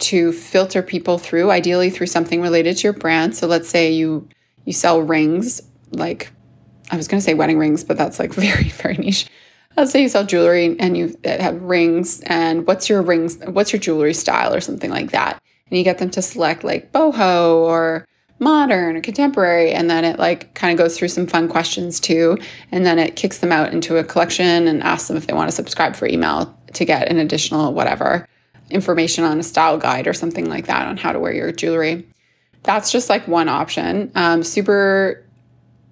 to 0.00 0.32
filter 0.32 0.82
people 0.82 1.18
through, 1.18 1.50
ideally 1.50 1.90
through 1.90 2.06
something 2.06 2.40
related 2.40 2.76
to 2.78 2.84
your 2.84 2.92
brand. 2.92 3.36
So 3.36 3.46
let's 3.46 3.68
say 3.68 3.92
you 3.92 4.28
you 4.64 4.72
sell 4.72 5.00
rings, 5.00 5.62
like 5.90 6.32
I 6.90 6.96
was 6.96 7.08
going 7.08 7.20
to 7.20 7.24
say 7.24 7.34
wedding 7.34 7.58
rings, 7.58 7.84
but 7.84 7.96
that's 7.96 8.18
like 8.18 8.32
very 8.34 8.70
very 8.70 8.96
niche. 8.96 9.26
Let's 9.76 9.92
say 9.92 10.02
you 10.02 10.08
sell 10.08 10.24
jewelry 10.24 10.76
and 10.78 10.96
you 10.96 11.14
have 11.24 11.62
rings, 11.62 12.20
and 12.22 12.66
what's 12.66 12.88
your 12.88 13.02
rings? 13.02 13.38
What's 13.46 13.72
your 13.72 13.80
jewelry 13.80 14.14
style 14.14 14.52
or 14.52 14.60
something 14.60 14.90
like 14.90 15.12
that? 15.12 15.40
And 15.70 15.78
you 15.78 15.84
get 15.84 15.98
them 15.98 16.10
to 16.10 16.22
select 16.22 16.64
like 16.64 16.92
boho 16.92 17.56
or 17.56 18.06
modern 18.40 18.96
or 18.96 19.00
contemporary, 19.00 19.72
and 19.72 19.88
then 19.88 20.04
it 20.04 20.18
like 20.18 20.54
kind 20.54 20.72
of 20.72 20.82
goes 20.82 20.98
through 20.98 21.08
some 21.08 21.26
fun 21.26 21.48
questions 21.48 22.00
too, 22.00 22.38
and 22.72 22.84
then 22.84 22.98
it 22.98 23.14
kicks 23.14 23.38
them 23.38 23.52
out 23.52 23.72
into 23.72 23.98
a 23.98 24.04
collection 24.04 24.66
and 24.66 24.82
asks 24.82 25.08
them 25.08 25.16
if 25.16 25.26
they 25.26 25.34
want 25.34 25.48
to 25.48 25.54
subscribe 25.54 25.94
for 25.94 26.06
email 26.06 26.56
to 26.72 26.84
get 26.84 27.08
an 27.08 27.18
additional 27.18 27.72
whatever 27.72 28.26
information 28.70 29.24
on 29.24 29.38
a 29.38 29.42
style 29.42 29.76
guide 29.76 30.06
or 30.06 30.12
something 30.12 30.48
like 30.48 30.66
that 30.66 30.86
on 30.86 30.96
how 30.96 31.12
to 31.12 31.18
wear 31.18 31.32
your 31.32 31.52
jewelry. 31.52 32.06
That's 32.62 32.90
just 32.90 33.08
like 33.08 33.26
one 33.28 33.48
option. 33.48 34.10
Um, 34.14 34.42
super 34.42 35.24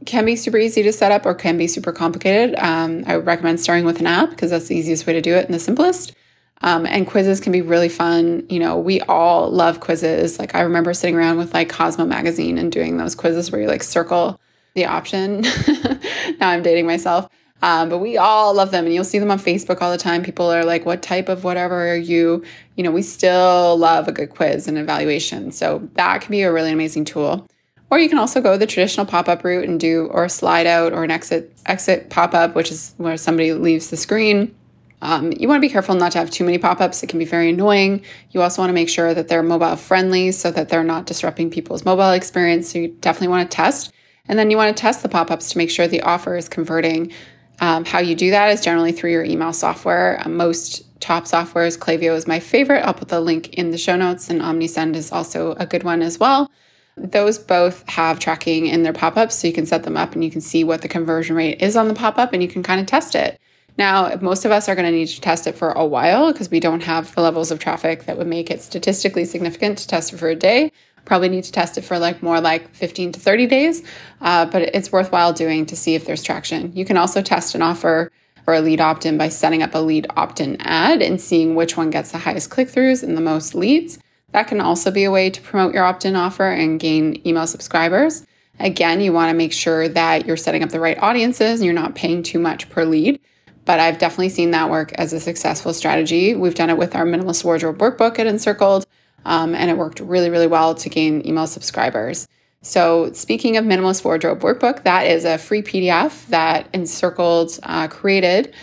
can 0.07 0.25
be 0.25 0.37
super 0.37 0.57
easy 0.57 0.83
to 0.85 0.93
set 0.93 1.13
up 1.13 1.27
or 1.27 1.35
can 1.35 1.59
be 1.59 1.67
super 1.67 1.93
complicated. 1.93 2.55
Um, 2.59 3.05
I 3.07 3.17
would 3.17 3.27
recommend 3.27 3.61
starting 3.61 3.85
with 3.85 4.01
an 4.01 4.07
app 4.07 4.31
because 4.31 4.51
that's 4.51 4.69
the 4.69 4.77
easiest 4.77 5.07
way 5.07 5.13
to 5.13 5.21
do 5.21 5.35
it 5.35 5.45
and 5.45 5.53
the 5.53 5.59
simplest. 5.59 6.15
Um, 6.61 6.87
and 6.87 7.07
quizzes 7.07 7.41
can 7.41 7.53
be 7.53 7.63
really 7.63 7.89
fun. 7.89 8.45
You 8.49 8.59
know, 8.59 8.79
we 8.79 9.01
all 9.03 9.51
love 9.51 9.81
quizzes. 9.81 10.39
Like 10.39 10.55
I 10.55 10.63
remember 10.63 10.93
sitting 10.93 11.17
around 11.17 11.39
with 11.39 11.55
like 11.55 11.69
Cosmo 11.69 12.05
magazine 12.05 12.59
and 12.59 12.73
doing 12.73 12.97
those 12.97 13.15
quizzes 13.15 13.51
where 13.51 13.61
you 13.61 13.69
like 13.69 13.83
circle 13.83 14.41
the 14.75 14.87
option. 14.87 15.41
now 16.41 16.49
I'm 16.51 16.63
dating 16.63 16.87
myself. 16.87 17.29
Um, 17.61 17.89
but 17.89 17.99
we 17.99 18.17
all 18.17 18.55
love 18.55 18.71
them 18.71 18.85
and 18.85 18.95
you'll 18.95 19.05
see 19.05 19.19
them 19.19 19.31
on 19.31 19.39
Facebook 19.39 19.83
all 19.83 19.91
the 19.91 19.99
time. 19.99 20.23
People 20.23 20.47
are 20.53 20.65
like, 20.65 20.87
what 20.87 21.03
type 21.03 21.29
of 21.29 21.43
whatever 21.43 21.89
are 21.89 21.97
you? 21.97 22.45
You 22.77 22.85
know, 22.85 22.93
we 22.93 23.03
still 23.03 23.77
love 23.77 24.07
a 24.07 24.13
good 24.13 24.31
quiz 24.31 24.69
and 24.69 24.79
evaluation. 24.79 25.51
So 25.51 25.89
that 25.95 26.21
can 26.21 26.31
be 26.31 26.43
a 26.43 26.53
really 26.53 26.71
amazing 26.71 27.05
tool. 27.05 27.49
Or 27.91 27.99
you 27.99 28.09
can 28.09 28.19
also 28.19 28.41
go 28.41 28.57
the 28.57 28.67
traditional 28.67 29.07
pop-up 29.07 29.43
route 29.43 29.67
and 29.67 29.81
do 29.81 30.09
or 30.13 30.25
a 30.25 30.29
slide 30.29 30.67
out 30.67 30.93
or 30.93 31.05
an 31.05 31.11
exit 31.11 31.53
exit 31.67 32.11
pop-up, 32.11 32.55
which 32.55 32.71
is 32.71 32.95
where 32.99 33.17
somebody 33.17 33.53
leaves 33.55 33.91
the 33.91 33.97
screen. 33.97 34.55
Um, 35.01 35.33
you 35.33 35.49
want 35.49 35.59
to 35.59 35.67
be 35.67 35.73
careful 35.73 35.95
not 35.95 36.13
to 36.13 36.19
have 36.19 36.31
too 36.31 36.45
many 36.45 36.59
pop-ups. 36.59 37.03
It 37.03 37.09
can 37.09 37.19
be 37.19 37.25
very 37.25 37.51
annoying. 37.51 38.03
You 38.31 38.43
also 38.43 38.63
want 38.63 38.71
to 38.71 38.75
make 38.75 38.89
sure 38.89 39.15
that 39.15 39.29
they're 39.29 39.43
mobile 39.43 39.77
friendly 39.77 40.33
so 40.33 40.51
that 40.51 40.69
they're 40.69 40.85
not 40.85 41.07
disrupting 41.07 41.51
people's 41.51 41.85
mobile 41.85 42.11
experience. 42.11 42.73
So 42.73 42.81
you 42.81 42.89
definitely 42.89 43.29
want 43.29 43.51
to 43.51 43.55
test. 43.55 43.93
And 44.27 44.39
then 44.39 44.51
you 44.51 44.57
want 44.57 44.77
to 44.77 44.81
test 44.81 45.03
the 45.03 45.09
pop-ups 45.09 45.51
to 45.51 45.59
make 45.59 45.71
sure 45.71 45.87
the 45.87 46.03
offer 46.03 46.37
is 46.37 46.49
converting 46.49 47.13
um, 47.61 47.85
how 47.85 47.99
you 47.99 48.15
do 48.15 48.31
that 48.31 48.51
is 48.51 48.61
generally 48.61 48.93
through 48.93 49.11
your 49.11 49.25
email 49.25 49.53
software. 49.53 50.21
Uh, 50.25 50.29
most 50.29 50.85
top 51.01 51.25
softwares, 51.25 51.79
Klaviyo 51.79 52.15
is 52.15 52.27
my 52.27 52.39
favorite. 52.39 52.85
I'll 52.85 52.95
put 52.95 53.09
the 53.09 53.21
link 53.21 53.55
in 53.55 53.71
the 53.71 53.79
show 53.79 53.97
notes, 53.97 54.31
and 54.31 54.41
OmniSend 54.41 54.95
is 54.95 55.11
also 55.13 55.53
a 55.55 55.67
good 55.67 55.83
one 55.83 56.03
as 56.03 56.19
well. 56.19 56.51
Those 56.97 57.39
both 57.39 57.89
have 57.89 58.19
tracking 58.19 58.67
in 58.67 58.83
their 58.83 58.93
pop 58.93 59.17
ups, 59.17 59.37
so 59.37 59.47
you 59.47 59.53
can 59.53 59.67
set 59.67 59.85
them 59.85 59.97
up 59.97 60.15
and 60.15 60.25
you 60.25 60.31
can 60.31 60.41
see 60.41 60.65
what 60.65 60.83
the 60.83 60.89
conversion 60.89 61.37
rate 61.37 61.61
is 61.63 61.77
on 61.77 61.89
the 61.89 61.95
pop 61.95 62.19
up 62.19 62.33
and 62.33 62.43
you 62.43 62.49
can 62.49 62.63
kind 62.63 62.81
of 62.81 62.87
test 62.87 63.15
it. 63.15 63.41
Now, 63.79 64.15
most 64.21 64.45
of 64.45 64.51
us 64.51 64.69
are 64.69 64.75
going 64.75 64.91
to 64.91 64.93
need 64.93 65.07
to 65.07 65.21
test 65.21 65.47
it 65.47 65.57
for 65.57 65.71
a 65.71 65.87
while 65.87 66.33
because 66.33 66.51
we 66.51 66.61
don't 66.61 66.83
have 66.83 67.15
the 67.15 67.23
levels 67.23 67.51
of 67.51 67.59
traffic 67.59 68.05
that 68.05 68.19
would 68.19 68.27
make 68.27 68.51
it 68.51 68.61
statistically 68.61 69.25
significant 69.25 69.79
to 69.79 69.87
test 69.87 70.13
it 70.13 70.19
for 70.19 70.29
a 70.29 70.35
day 70.35 70.73
probably 71.09 71.29
need 71.29 71.45
to 71.45 71.53
test 71.53 71.77
it 71.79 71.83
for 71.83 71.99
like 71.99 72.23
more 72.23 72.41
like 72.41 72.73
15 72.75 73.13
to 73.13 73.21
30 73.21 73.47
days, 73.47 73.83
uh, 74.21 74.45
but 74.45 74.63
it's 74.63 74.93
worthwhile 74.93 75.33
doing 75.33 75.67
to 75.67 75.75
see 75.75 75.95
if 75.95 76.05
there's 76.05 76.23
traction. 76.23 76.71
You 76.77 76.85
can 76.85 76.97
also 76.97 77.23
test 77.23 77.55
an 77.55 77.63
offer 77.63 78.13
or 78.47 78.55
a 78.55 78.61
lead 78.61 78.81
opt 78.81 79.05
in 79.05 79.19
by 79.19 79.29
setting 79.29 79.63
up 79.63 79.75
a 79.75 79.79
lead 79.79 80.07
opt 80.17 80.41
in 80.41 80.61
ad 80.61 81.03
and 81.03 81.21
seeing 81.21 81.55
which 81.55 81.77
one 81.77 81.91
gets 81.91 82.13
the 82.13 82.19
highest 82.19 82.51
click 82.51 82.69
throughs 82.69 83.03
and 83.03 83.17
the 83.17 83.23
most 83.23 83.55
leads. 83.55 83.99
That 84.33 84.47
can 84.47 84.61
also 84.61 84.91
be 84.91 85.05
a 85.05 85.11
way 85.11 85.31
to 85.31 85.41
promote 85.41 85.75
your 85.75 85.85
opt 85.85 86.05
in 86.05 86.15
offer 86.15 86.49
and 86.49 86.79
gain 86.79 87.21
email 87.27 87.47
subscribers. 87.47 88.27
Again, 88.61 89.01
you 89.01 89.13
want 89.13 89.31
to 89.31 89.37
make 89.37 89.53
sure 89.53 89.89
that 89.89 90.27
you're 90.27 90.37
setting 90.37 90.63
up 90.63 90.71
the 90.71 90.81
right 90.81 90.99
audiences 90.99 91.61
and 91.61 91.65
you're 91.65 91.75
not 91.75 91.95
paying 91.95 92.23
too 92.23 92.39
much 92.39 92.69
per 92.69 92.85
lead. 92.85 93.21
But 93.69 93.81
I've 93.81 93.99
definitely 93.99 94.31
seen 94.31 94.53
that 94.53 94.71
work 94.71 94.93
as 94.95 95.13
a 95.13 95.21
successful 95.21 95.75
strategy. 95.75 96.35
We've 96.35 96.55
done 96.55 96.71
it 96.71 96.79
with 96.79 96.97
our 96.97 97.05
minimalist 97.05 97.45
wardrobe 97.45 97.77
workbook 97.77 98.19
at 98.19 98.27
Encircled. 98.27 98.87
Um, 99.27 99.55
and 99.55 99.71
it 99.71 99.77
worked 99.77 100.01
really, 100.01 100.31
really 100.31 100.47
well 100.47 100.75
to 100.75 100.89
gain 100.89 101.21
email 101.27 101.47
subscribers. 101.47 102.27
So, 102.63 103.13
speaking 103.13 103.59
of 103.59 103.67
Minimalist 103.67 104.07
Wardrobe 104.07 104.41
Workbook, 104.41 104.85
that 104.85 105.03
is 105.03 105.27
a 105.27 105.37
free 105.37 105.61
PDF 105.61 106.27
that 106.29 106.71
Encircled 106.73 107.61
uh, 107.63 107.89
created 107.89 108.55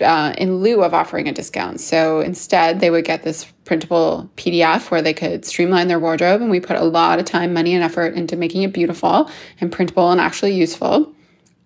uh, 0.00 0.32
in 0.38 0.62
lieu 0.62 0.82
of 0.82 0.94
offering 0.94 1.28
a 1.28 1.32
discount. 1.32 1.78
So, 1.78 2.20
instead, 2.20 2.80
they 2.80 2.88
would 2.88 3.04
get 3.04 3.24
this 3.24 3.44
printable 3.66 4.30
PDF 4.38 4.90
where 4.90 5.02
they 5.02 5.12
could 5.12 5.44
streamline 5.44 5.88
their 5.88 6.00
wardrobe. 6.00 6.40
And 6.40 6.50
we 6.50 6.60
put 6.60 6.76
a 6.76 6.84
lot 6.84 7.18
of 7.18 7.26
time, 7.26 7.52
money, 7.52 7.74
and 7.74 7.84
effort 7.84 8.14
into 8.14 8.36
making 8.36 8.62
it 8.62 8.72
beautiful 8.72 9.30
and 9.60 9.70
printable 9.70 10.10
and 10.10 10.18
actually 10.18 10.54
useful. 10.54 11.12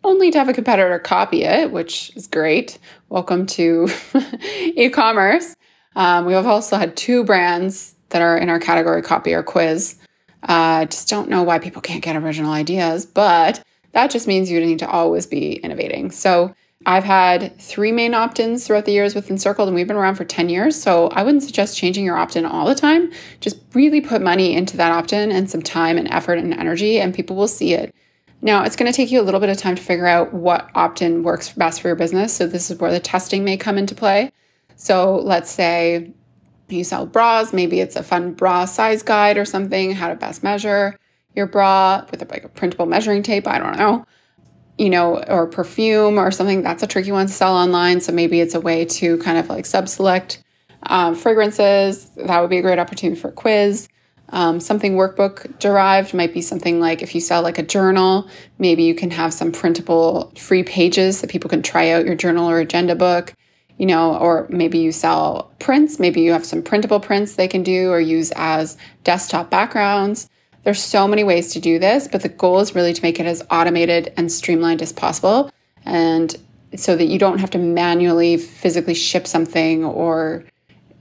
Only 0.02 0.30
to 0.30 0.38
have 0.38 0.48
a 0.48 0.54
competitor 0.54 0.98
copy 0.98 1.42
it, 1.42 1.72
which 1.72 2.10
is 2.16 2.26
great. 2.26 2.78
Welcome 3.10 3.44
to 3.46 3.88
e 4.74 4.88
commerce. 4.88 5.54
Um, 5.94 6.24
we 6.24 6.32
have 6.32 6.46
also 6.46 6.78
had 6.78 6.96
two 6.96 7.22
brands 7.22 7.94
that 8.08 8.22
are 8.22 8.38
in 8.38 8.48
our 8.48 8.58
category 8.58 9.02
copy 9.02 9.34
or 9.34 9.42
quiz. 9.42 9.96
I 10.42 10.82
uh, 10.82 10.84
just 10.86 11.08
don't 11.08 11.28
know 11.28 11.42
why 11.42 11.58
people 11.58 11.82
can't 11.82 12.02
get 12.02 12.16
original 12.16 12.50
ideas, 12.50 13.04
but 13.04 13.62
that 13.92 14.10
just 14.10 14.26
means 14.26 14.50
you 14.50 14.58
need 14.60 14.78
to 14.78 14.88
always 14.88 15.26
be 15.26 15.54
innovating. 15.56 16.12
So 16.12 16.54
I've 16.86 17.04
had 17.04 17.60
three 17.60 17.92
main 17.92 18.14
opt 18.14 18.40
ins 18.40 18.66
throughout 18.66 18.86
the 18.86 18.92
years 18.92 19.14
with 19.14 19.28
Encircled, 19.28 19.68
and 19.68 19.74
we've 19.74 19.86
been 19.86 19.96
around 19.96 20.14
for 20.14 20.24
10 20.24 20.48
years. 20.48 20.80
So 20.80 21.08
I 21.08 21.22
wouldn't 21.22 21.42
suggest 21.42 21.76
changing 21.76 22.06
your 22.06 22.16
opt 22.16 22.36
in 22.36 22.46
all 22.46 22.66
the 22.66 22.74
time. 22.74 23.12
Just 23.40 23.60
really 23.74 24.00
put 24.00 24.22
money 24.22 24.54
into 24.54 24.78
that 24.78 24.92
opt 24.92 25.12
in 25.12 25.30
and 25.30 25.50
some 25.50 25.60
time 25.60 25.98
and 25.98 26.08
effort 26.08 26.38
and 26.38 26.54
energy, 26.54 26.98
and 26.98 27.14
people 27.14 27.36
will 27.36 27.48
see 27.48 27.74
it. 27.74 27.94
Now, 28.42 28.64
it's 28.64 28.76
going 28.76 28.90
to 28.90 28.96
take 28.96 29.10
you 29.10 29.20
a 29.20 29.22
little 29.22 29.40
bit 29.40 29.50
of 29.50 29.58
time 29.58 29.76
to 29.76 29.82
figure 29.82 30.06
out 30.06 30.32
what 30.32 30.70
opt 30.74 31.02
in 31.02 31.22
works 31.22 31.52
best 31.52 31.82
for 31.82 31.88
your 31.88 31.96
business. 31.96 32.34
So, 32.34 32.46
this 32.46 32.70
is 32.70 32.78
where 32.78 32.90
the 32.90 33.00
testing 33.00 33.44
may 33.44 33.56
come 33.56 33.76
into 33.76 33.94
play. 33.94 34.32
So, 34.76 35.16
let's 35.16 35.50
say 35.50 36.12
you 36.68 36.84
sell 36.84 37.06
bras, 37.06 37.52
maybe 37.52 37.80
it's 37.80 37.96
a 37.96 38.02
fun 38.02 38.32
bra 38.32 38.64
size 38.64 39.02
guide 39.02 39.36
or 39.36 39.44
something, 39.44 39.92
how 39.92 40.08
to 40.08 40.14
best 40.14 40.42
measure 40.42 40.96
your 41.34 41.46
bra 41.46 42.04
with 42.10 42.22
a, 42.22 42.26
like 42.26 42.44
a 42.44 42.48
printable 42.48 42.86
measuring 42.86 43.22
tape. 43.22 43.46
I 43.46 43.58
don't 43.58 43.76
know, 43.76 44.04
you 44.78 44.90
know, 44.90 45.22
or 45.24 45.46
perfume 45.46 46.18
or 46.18 46.30
something. 46.30 46.62
That's 46.62 46.82
a 46.82 46.86
tricky 46.86 47.12
one 47.12 47.26
to 47.26 47.32
sell 47.32 47.54
online. 47.54 48.00
So 48.00 48.12
maybe 48.12 48.40
it's 48.40 48.54
a 48.54 48.60
way 48.60 48.84
to 48.84 49.18
kind 49.18 49.38
of 49.38 49.48
like 49.48 49.66
sub 49.66 49.88
select 49.88 50.42
um, 50.84 51.14
fragrances. 51.14 52.10
That 52.16 52.40
would 52.40 52.50
be 52.50 52.58
a 52.58 52.62
great 52.62 52.78
opportunity 52.78 53.20
for 53.20 53.28
a 53.28 53.32
quiz. 53.32 53.88
Um, 54.30 54.60
something 54.60 54.94
workbook 54.94 55.58
derived 55.58 56.14
might 56.14 56.32
be 56.32 56.40
something 56.40 56.80
like 56.80 57.02
if 57.02 57.14
you 57.14 57.20
sell 57.20 57.42
like 57.42 57.58
a 57.58 57.62
journal, 57.62 58.28
maybe 58.58 58.84
you 58.84 58.94
can 58.94 59.10
have 59.10 59.34
some 59.34 59.50
printable 59.52 60.32
free 60.36 60.62
pages 60.62 61.20
that 61.20 61.30
people 61.30 61.50
can 61.50 61.62
try 61.62 61.90
out 61.90 62.06
your 62.06 62.14
journal 62.14 62.48
or 62.48 62.60
agenda 62.60 62.94
book 62.94 63.34
you 63.80 63.86
know, 63.86 64.14
or 64.18 64.46
maybe 64.50 64.76
you 64.76 64.92
sell 64.92 65.50
prints, 65.58 65.98
maybe 65.98 66.20
you 66.20 66.32
have 66.32 66.44
some 66.44 66.62
printable 66.62 67.00
prints 67.00 67.36
they 67.36 67.48
can 67.48 67.62
do 67.62 67.90
or 67.90 67.98
use 67.98 68.30
as 68.36 68.76
desktop 69.04 69.48
backgrounds. 69.48 70.28
There's 70.64 70.82
so 70.82 71.08
many 71.08 71.24
ways 71.24 71.54
to 71.54 71.60
do 71.60 71.78
this, 71.78 72.06
but 72.06 72.20
the 72.20 72.28
goal 72.28 72.60
is 72.60 72.74
really 72.74 72.92
to 72.92 73.02
make 73.02 73.18
it 73.18 73.24
as 73.24 73.42
automated 73.50 74.12
and 74.18 74.30
streamlined 74.30 74.82
as 74.82 74.92
possible. 74.92 75.50
And 75.86 76.36
so 76.76 76.94
that 76.94 77.06
you 77.06 77.18
don't 77.18 77.38
have 77.38 77.48
to 77.52 77.58
manually 77.58 78.36
physically 78.36 78.92
ship 78.92 79.26
something 79.26 79.82
or 79.82 80.44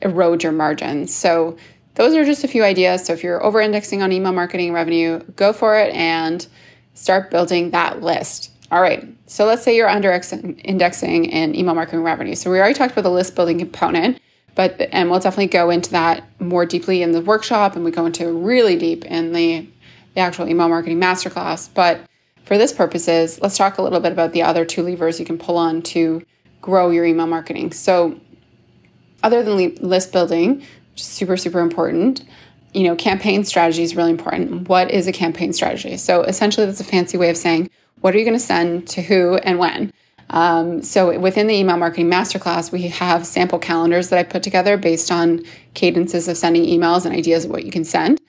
erode 0.01 0.43
your 0.43 0.53
margins. 0.53 1.13
So 1.13 1.57
those 1.99 2.15
are 2.15 2.23
just 2.23 2.45
a 2.45 2.47
few 2.47 2.63
ideas. 2.63 3.03
So 3.03 3.11
if 3.11 3.23
you're 3.23 3.43
over 3.43 3.59
indexing 3.59 4.01
on 4.01 4.13
email 4.13 4.31
marketing 4.31 4.71
revenue, 4.71 5.19
go 5.35 5.51
for 5.51 5.77
it 5.77 5.93
and 5.93 6.47
start 6.93 7.29
building 7.29 7.71
that 7.71 8.01
list. 8.01 8.51
All 8.71 8.81
right. 8.81 9.05
So 9.25 9.43
let's 9.43 9.63
say 9.63 9.75
you're 9.75 9.89
under 9.89 10.09
indexing 10.13 11.25
in 11.25 11.55
email 11.55 11.75
marketing 11.75 12.03
revenue. 12.03 12.35
So 12.35 12.49
we 12.49 12.57
already 12.57 12.73
talked 12.73 12.93
about 12.93 13.01
the 13.01 13.11
list 13.11 13.35
building 13.35 13.59
component, 13.59 14.17
but 14.55 14.79
and 14.93 15.11
we'll 15.11 15.19
definitely 15.19 15.47
go 15.47 15.69
into 15.69 15.91
that 15.91 16.23
more 16.39 16.65
deeply 16.65 17.01
in 17.01 17.11
the 17.11 17.19
workshop, 17.19 17.75
and 17.75 17.83
we 17.83 17.91
go 17.91 18.05
into 18.05 18.31
really 18.31 18.77
deep 18.77 19.03
in 19.03 19.33
the 19.33 19.67
the 20.13 20.21
actual 20.21 20.47
email 20.47 20.69
marketing 20.69 21.01
masterclass. 21.01 21.69
But 21.73 21.99
for 22.45 22.57
this 22.57 22.71
purposes, 22.71 23.41
let's 23.41 23.57
talk 23.57 23.77
a 23.77 23.81
little 23.81 23.99
bit 23.99 24.13
about 24.13 24.31
the 24.31 24.43
other 24.43 24.63
two 24.63 24.83
levers 24.83 25.19
you 25.19 25.25
can 25.25 25.37
pull 25.37 25.57
on 25.57 25.81
to 25.81 26.25
grow 26.61 26.91
your 26.91 27.03
email 27.03 27.27
marketing. 27.27 27.73
So 27.73 28.21
other 29.21 29.43
than 29.43 29.75
list 29.75 30.13
building, 30.13 30.63
super 31.01 31.37
super 31.37 31.59
important, 31.59 32.23
you 32.73 32.83
know, 32.83 32.95
campaign 32.95 33.43
strategy 33.43 33.83
is 33.83 33.95
really 33.95 34.11
important. 34.11 34.67
What 34.69 34.91
is 34.91 35.07
a 35.07 35.11
campaign 35.11 35.53
strategy? 35.53 35.97
So 35.97 36.23
essentially, 36.23 36.65
that's 36.65 36.79
a 36.79 36.85
fancy 36.85 37.17
way 37.17 37.29
of 37.29 37.37
saying 37.37 37.69
what 38.01 38.15
are 38.15 38.17
you 38.17 38.25
going 38.25 38.37
to 38.37 38.43
send 38.43 38.87
to 38.89 39.01
who 39.01 39.35
and 39.37 39.59
when? 39.59 39.91
Um, 40.29 40.83
so 40.83 41.17
within 41.19 41.47
the 41.47 41.55
email 41.55 41.77
marketing 41.77 42.09
masterclass, 42.09 42.71
we 42.71 42.83
have 42.83 43.25
sample 43.25 43.59
calendars 43.59 44.09
that 44.09 44.19
I 44.19 44.23
put 44.23 44.43
together 44.43 44.77
based 44.77 45.11
on 45.11 45.43
cadences 45.73 46.27
of 46.27 46.37
sending 46.37 46.65
emails 46.65 47.05
and 47.05 47.15
ideas 47.15 47.45
of 47.45 47.51
what 47.51 47.65
you 47.65 47.71
can 47.71 47.83
send. 47.83 48.21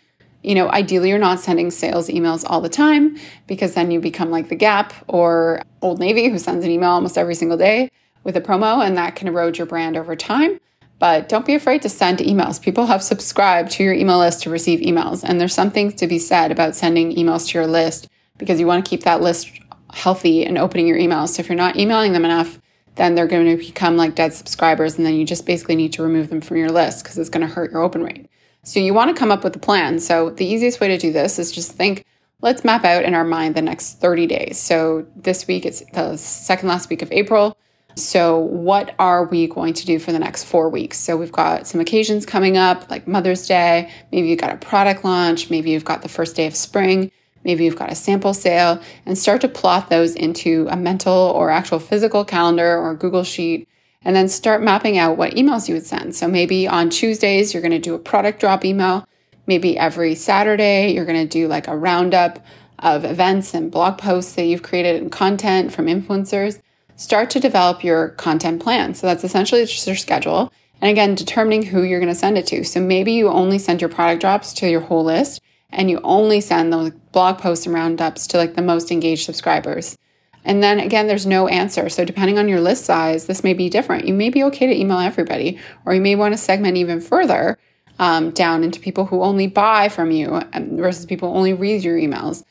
You 0.42 0.54
know, 0.54 0.70
ideally, 0.70 1.10
you're 1.10 1.18
not 1.18 1.40
sending 1.40 1.70
sales 1.70 2.08
emails 2.08 2.44
all 2.46 2.62
the 2.62 2.70
time 2.70 3.18
because 3.46 3.74
then 3.74 3.90
you 3.90 4.00
become 4.00 4.30
like 4.30 4.48
the 4.48 4.56
Gap 4.56 4.94
or 5.06 5.62
Old 5.82 6.00
Navy, 6.00 6.30
who 6.30 6.38
sends 6.38 6.64
an 6.64 6.70
email 6.70 6.90
almost 6.90 7.18
every 7.18 7.34
single 7.34 7.58
day 7.58 7.90
with 8.24 8.36
a 8.36 8.40
promo, 8.40 8.84
and 8.84 8.96
that 8.96 9.16
can 9.16 9.28
erode 9.28 9.58
your 9.58 9.66
brand 9.66 9.98
over 9.98 10.16
time. 10.16 10.58
But 11.00 11.30
don't 11.30 11.46
be 11.46 11.54
afraid 11.54 11.80
to 11.82 11.88
send 11.88 12.18
emails. 12.18 12.60
People 12.60 12.86
have 12.86 13.02
subscribed 13.02 13.72
to 13.72 13.82
your 13.82 13.94
email 13.94 14.18
list 14.18 14.42
to 14.42 14.50
receive 14.50 14.80
emails, 14.80 15.24
and 15.24 15.40
there's 15.40 15.54
something 15.54 15.90
to 15.92 16.06
be 16.06 16.18
said 16.18 16.52
about 16.52 16.76
sending 16.76 17.16
emails 17.16 17.48
to 17.48 17.58
your 17.58 17.66
list 17.66 18.06
because 18.36 18.60
you 18.60 18.66
want 18.66 18.84
to 18.84 18.88
keep 18.88 19.02
that 19.04 19.22
list 19.22 19.50
healthy 19.94 20.44
and 20.44 20.58
opening 20.58 20.86
your 20.86 20.98
emails. 20.98 21.30
So 21.30 21.40
if 21.40 21.48
you're 21.48 21.56
not 21.56 21.76
emailing 21.76 22.12
them 22.12 22.26
enough, 22.26 22.60
then 22.96 23.14
they're 23.14 23.26
going 23.26 23.46
to 23.46 23.56
become 23.56 23.96
like 23.96 24.14
dead 24.14 24.34
subscribers. 24.34 24.98
And 24.98 25.06
then 25.06 25.14
you 25.14 25.24
just 25.24 25.46
basically 25.46 25.74
need 25.74 25.94
to 25.94 26.02
remove 26.02 26.28
them 26.28 26.42
from 26.42 26.58
your 26.58 26.70
list 26.70 27.02
because 27.02 27.16
it's 27.16 27.30
going 27.30 27.46
to 27.46 27.52
hurt 27.52 27.72
your 27.72 27.80
open 27.80 28.02
rate. 28.02 28.28
So 28.62 28.78
you 28.78 28.92
want 28.92 29.14
to 29.14 29.18
come 29.18 29.32
up 29.32 29.42
with 29.42 29.56
a 29.56 29.58
plan. 29.58 30.00
So 30.00 30.30
the 30.30 30.44
easiest 30.44 30.80
way 30.80 30.88
to 30.88 30.98
do 30.98 31.12
this 31.12 31.38
is 31.38 31.50
just 31.50 31.72
think, 31.72 32.04
let's 32.42 32.62
map 32.62 32.84
out 32.84 33.04
in 33.04 33.14
our 33.14 33.24
mind 33.24 33.54
the 33.54 33.62
next 33.62 34.00
30 34.00 34.26
days. 34.26 34.58
So 34.58 35.06
this 35.16 35.46
week, 35.46 35.64
it's 35.64 35.82
the 35.92 36.16
second 36.18 36.68
last 36.68 36.90
week 36.90 37.00
of 37.00 37.10
April. 37.10 37.56
So, 38.02 38.38
what 38.38 38.94
are 38.98 39.24
we 39.24 39.46
going 39.46 39.74
to 39.74 39.86
do 39.86 39.98
for 39.98 40.12
the 40.12 40.18
next 40.18 40.44
four 40.44 40.68
weeks? 40.68 40.98
So, 40.98 41.16
we've 41.16 41.32
got 41.32 41.66
some 41.66 41.80
occasions 41.80 42.26
coming 42.26 42.56
up, 42.56 42.90
like 42.90 43.06
Mother's 43.06 43.46
Day. 43.46 43.92
Maybe 44.12 44.28
you've 44.28 44.40
got 44.40 44.52
a 44.52 44.56
product 44.56 45.04
launch. 45.04 45.50
Maybe 45.50 45.70
you've 45.70 45.84
got 45.84 46.02
the 46.02 46.08
first 46.08 46.36
day 46.36 46.46
of 46.46 46.56
spring. 46.56 47.10
Maybe 47.44 47.64
you've 47.64 47.76
got 47.76 47.90
a 47.90 47.94
sample 47.94 48.34
sale 48.34 48.80
and 49.06 49.16
start 49.16 49.40
to 49.42 49.48
plot 49.48 49.88
those 49.88 50.14
into 50.14 50.66
a 50.70 50.76
mental 50.76 51.12
or 51.14 51.50
actual 51.50 51.78
physical 51.78 52.24
calendar 52.24 52.76
or 52.76 52.94
Google 52.94 53.24
Sheet 53.24 53.66
and 54.02 54.16
then 54.16 54.28
start 54.28 54.62
mapping 54.62 54.98
out 54.98 55.16
what 55.16 55.34
emails 55.34 55.68
you 55.68 55.74
would 55.74 55.86
send. 55.86 56.14
So 56.14 56.26
maybe 56.28 56.66
on 56.66 56.90
Tuesdays, 56.90 57.52
you're 57.52 57.62
going 57.62 57.70
to 57.72 57.78
do 57.78 57.94
a 57.94 57.98
product 57.98 58.40
drop 58.40 58.64
email. 58.64 59.06
Maybe 59.46 59.76
every 59.76 60.14
Saturday, 60.14 60.92
you're 60.92 61.04
going 61.04 61.26
to 61.26 61.28
do 61.28 61.48
like 61.48 61.68
a 61.68 61.76
roundup 61.76 62.44
of 62.78 63.04
events 63.04 63.52
and 63.52 63.70
blog 63.70 63.98
posts 63.98 64.34
that 64.34 64.44
you've 64.44 64.62
created 64.62 65.02
and 65.02 65.12
content 65.12 65.72
from 65.72 65.86
influencers. 65.86 66.60
Start 67.00 67.30
to 67.30 67.40
develop 67.40 67.82
your 67.82 68.10
content 68.10 68.62
plan. 68.62 68.92
So 68.92 69.06
that's 69.06 69.24
essentially 69.24 69.64
just 69.64 69.86
your 69.86 69.96
schedule. 69.96 70.52
And 70.82 70.90
again, 70.90 71.14
determining 71.14 71.62
who 71.62 71.82
you're 71.82 71.98
going 71.98 72.12
to 72.12 72.14
send 72.14 72.36
it 72.36 72.46
to. 72.48 72.62
So 72.62 72.78
maybe 72.78 73.12
you 73.12 73.30
only 73.30 73.58
send 73.58 73.80
your 73.80 73.88
product 73.88 74.20
drops 74.20 74.52
to 74.52 74.68
your 74.68 74.82
whole 74.82 75.02
list 75.02 75.40
and 75.70 75.90
you 75.90 75.98
only 76.04 76.42
send 76.42 76.74
the 76.74 76.94
blog 77.12 77.38
posts 77.38 77.64
and 77.64 77.74
roundups 77.74 78.26
to 78.26 78.36
like 78.36 78.54
the 78.54 78.60
most 78.60 78.92
engaged 78.92 79.24
subscribers. 79.24 79.96
And 80.44 80.62
then 80.62 80.78
again, 80.78 81.06
there's 81.06 81.24
no 81.24 81.48
answer. 81.48 81.88
So 81.88 82.04
depending 82.04 82.38
on 82.38 82.50
your 82.50 82.60
list 82.60 82.84
size, 82.84 83.24
this 83.24 83.42
may 83.42 83.54
be 83.54 83.70
different. 83.70 84.06
You 84.06 84.12
may 84.12 84.28
be 84.28 84.44
okay 84.44 84.66
to 84.66 84.78
email 84.78 84.98
everybody, 84.98 85.58
or 85.86 85.94
you 85.94 86.02
may 86.02 86.16
want 86.16 86.34
to 86.34 86.38
segment 86.38 86.76
even 86.76 87.00
further 87.00 87.56
um, 87.98 88.30
down 88.32 88.62
into 88.62 88.78
people 88.78 89.06
who 89.06 89.22
only 89.22 89.46
buy 89.46 89.88
from 89.88 90.10
you 90.10 90.42
um, 90.52 90.76
versus 90.76 91.06
people 91.06 91.32
who 91.32 91.38
only 91.38 91.54
read 91.54 91.82
your 91.82 91.96
emails. 91.96 92.44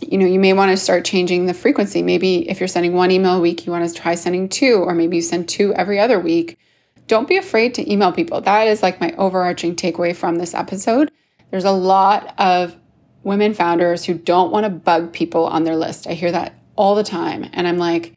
You 0.00 0.18
know, 0.18 0.26
you 0.26 0.40
may 0.40 0.52
want 0.52 0.70
to 0.70 0.76
start 0.76 1.04
changing 1.04 1.46
the 1.46 1.54
frequency. 1.54 2.02
Maybe 2.02 2.48
if 2.48 2.58
you're 2.60 2.68
sending 2.68 2.94
one 2.94 3.10
email 3.10 3.36
a 3.36 3.40
week, 3.40 3.66
you 3.66 3.72
want 3.72 3.88
to 3.88 3.94
try 3.94 4.14
sending 4.14 4.48
two, 4.48 4.76
or 4.76 4.94
maybe 4.94 5.16
you 5.16 5.22
send 5.22 5.48
two 5.48 5.74
every 5.74 5.98
other 5.98 6.18
week. 6.18 6.58
Don't 7.06 7.28
be 7.28 7.36
afraid 7.36 7.74
to 7.74 7.92
email 7.92 8.12
people. 8.12 8.40
That 8.40 8.68
is 8.68 8.82
like 8.82 9.00
my 9.00 9.12
overarching 9.18 9.76
takeaway 9.76 10.14
from 10.14 10.36
this 10.36 10.54
episode. 10.54 11.10
There's 11.50 11.64
a 11.64 11.72
lot 11.72 12.34
of 12.38 12.76
women 13.22 13.52
founders 13.52 14.04
who 14.04 14.14
don't 14.14 14.52
want 14.52 14.64
to 14.64 14.70
bug 14.70 15.12
people 15.12 15.44
on 15.44 15.64
their 15.64 15.76
list. 15.76 16.06
I 16.06 16.14
hear 16.14 16.32
that 16.32 16.54
all 16.76 16.94
the 16.94 17.04
time. 17.04 17.48
And 17.52 17.68
I'm 17.68 17.78
like, 17.78 18.16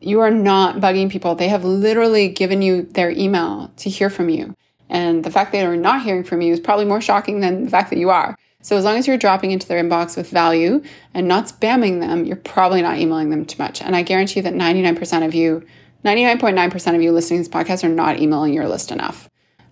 you 0.00 0.20
are 0.20 0.30
not 0.30 0.76
bugging 0.76 1.10
people. 1.10 1.34
They 1.34 1.48
have 1.48 1.64
literally 1.64 2.28
given 2.28 2.62
you 2.62 2.82
their 2.82 3.10
email 3.10 3.70
to 3.76 3.90
hear 3.90 4.10
from 4.10 4.28
you. 4.28 4.56
And 4.88 5.22
the 5.22 5.30
fact 5.30 5.52
that 5.52 5.58
they're 5.58 5.76
not 5.76 6.02
hearing 6.02 6.24
from 6.24 6.40
you 6.40 6.52
is 6.52 6.58
probably 6.58 6.86
more 6.86 7.00
shocking 7.00 7.40
than 7.40 7.64
the 7.64 7.70
fact 7.70 7.90
that 7.90 7.98
you 7.98 8.10
are. 8.10 8.36
So 8.62 8.76
as 8.76 8.84
long 8.84 8.96
as 8.96 9.06
you're 9.06 9.16
dropping 9.16 9.52
into 9.52 9.66
their 9.66 9.82
inbox 9.82 10.16
with 10.16 10.28
value 10.30 10.82
and 11.14 11.26
not 11.26 11.46
spamming 11.46 12.00
them, 12.00 12.24
you're 12.24 12.36
probably 12.36 12.82
not 12.82 12.98
emailing 12.98 13.30
them 13.30 13.46
too 13.46 13.62
much. 13.62 13.80
And 13.80 13.96
I 13.96 14.02
guarantee 14.02 14.40
that 14.42 14.52
99% 14.52 15.24
of 15.24 15.34
you, 15.34 15.64
99.9% 16.04 16.94
of 16.94 17.02
you 17.02 17.12
listening 17.12 17.42
to 17.42 17.48
this 17.48 17.54
podcast 17.54 17.84
are 17.84 17.88
not 17.88 18.20
emailing 18.20 18.52
your 18.52 18.68
list 18.68 18.92
enough. 18.92 19.28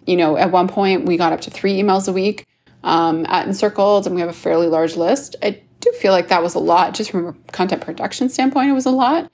You 0.06 0.16
know, 0.16 0.36
at 0.38 0.50
one 0.50 0.68
point 0.68 1.04
we 1.04 1.18
got 1.18 1.32
up 1.32 1.42
to 1.42 1.50
three 1.50 1.80
emails 1.80 2.08
a 2.08 2.12
week 2.12 2.46
um, 2.82 3.26
at 3.28 3.46
Encircled, 3.46 4.06
and 4.06 4.14
we 4.14 4.22
have 4.22 4.30
a 4.30 4.34
fairly 4.34 4.66
large 4.66 4.96
list. 4.96 5.36
I 5.42 5.60
do 5.80 5.92
feel 5.92 6.12
like 6.12 6.28
that 6.28 6.42
was 6.42 6.54
a 6.54 6.58
lot, 6.58 6.94
just 6.94 7.10
from 7.10 7.26
a 7.26 7.32
content 7.52 7.82
production 7.82 8.28
standpoint, 8.30 8.70
it 8.70 8.74
was 8.74 8.86
a 8.86 8.90
lot. 8.90 9.30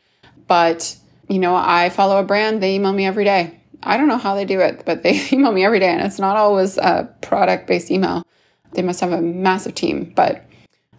But, 0.49 0.97
you 1.29 1.39
know, 1.39 1.55
I 1.55 1.91
follow 1.91 2.19
a 2.19 2.25
brand, 2.25 2.63
they 2.63 2.75
email 2.75 2.93
me 2.93 3.07
every 3.07 3.25
day. 3.25 3.61
I 3.83 3.97
don't 3.97 4.09
know 4.09 4.19
how 4.19 4.35
they 4.35 4.45
do 4.45 4.61
it, 4.61 4.83
but 4.85 5.03
they 5.03 5.29
email 5.33 5.53
me 5.53 5.65
every 5.65 5.79
day, 5.79 5.91
and 5.91 6.03
it's 6.03 6.19
not 6.19 6.37
always 6.37 6.77
a 6.77 7.15
product 7.21 7.69
based 7.69 7.91
email. 7.91 8.25
They 8.75 8.83
must 8.83 9.01
have 9.01 9.13
a 9.13 9.21
massive 9.21 9.75
team, 9.75 10.13
but 10.15 10.45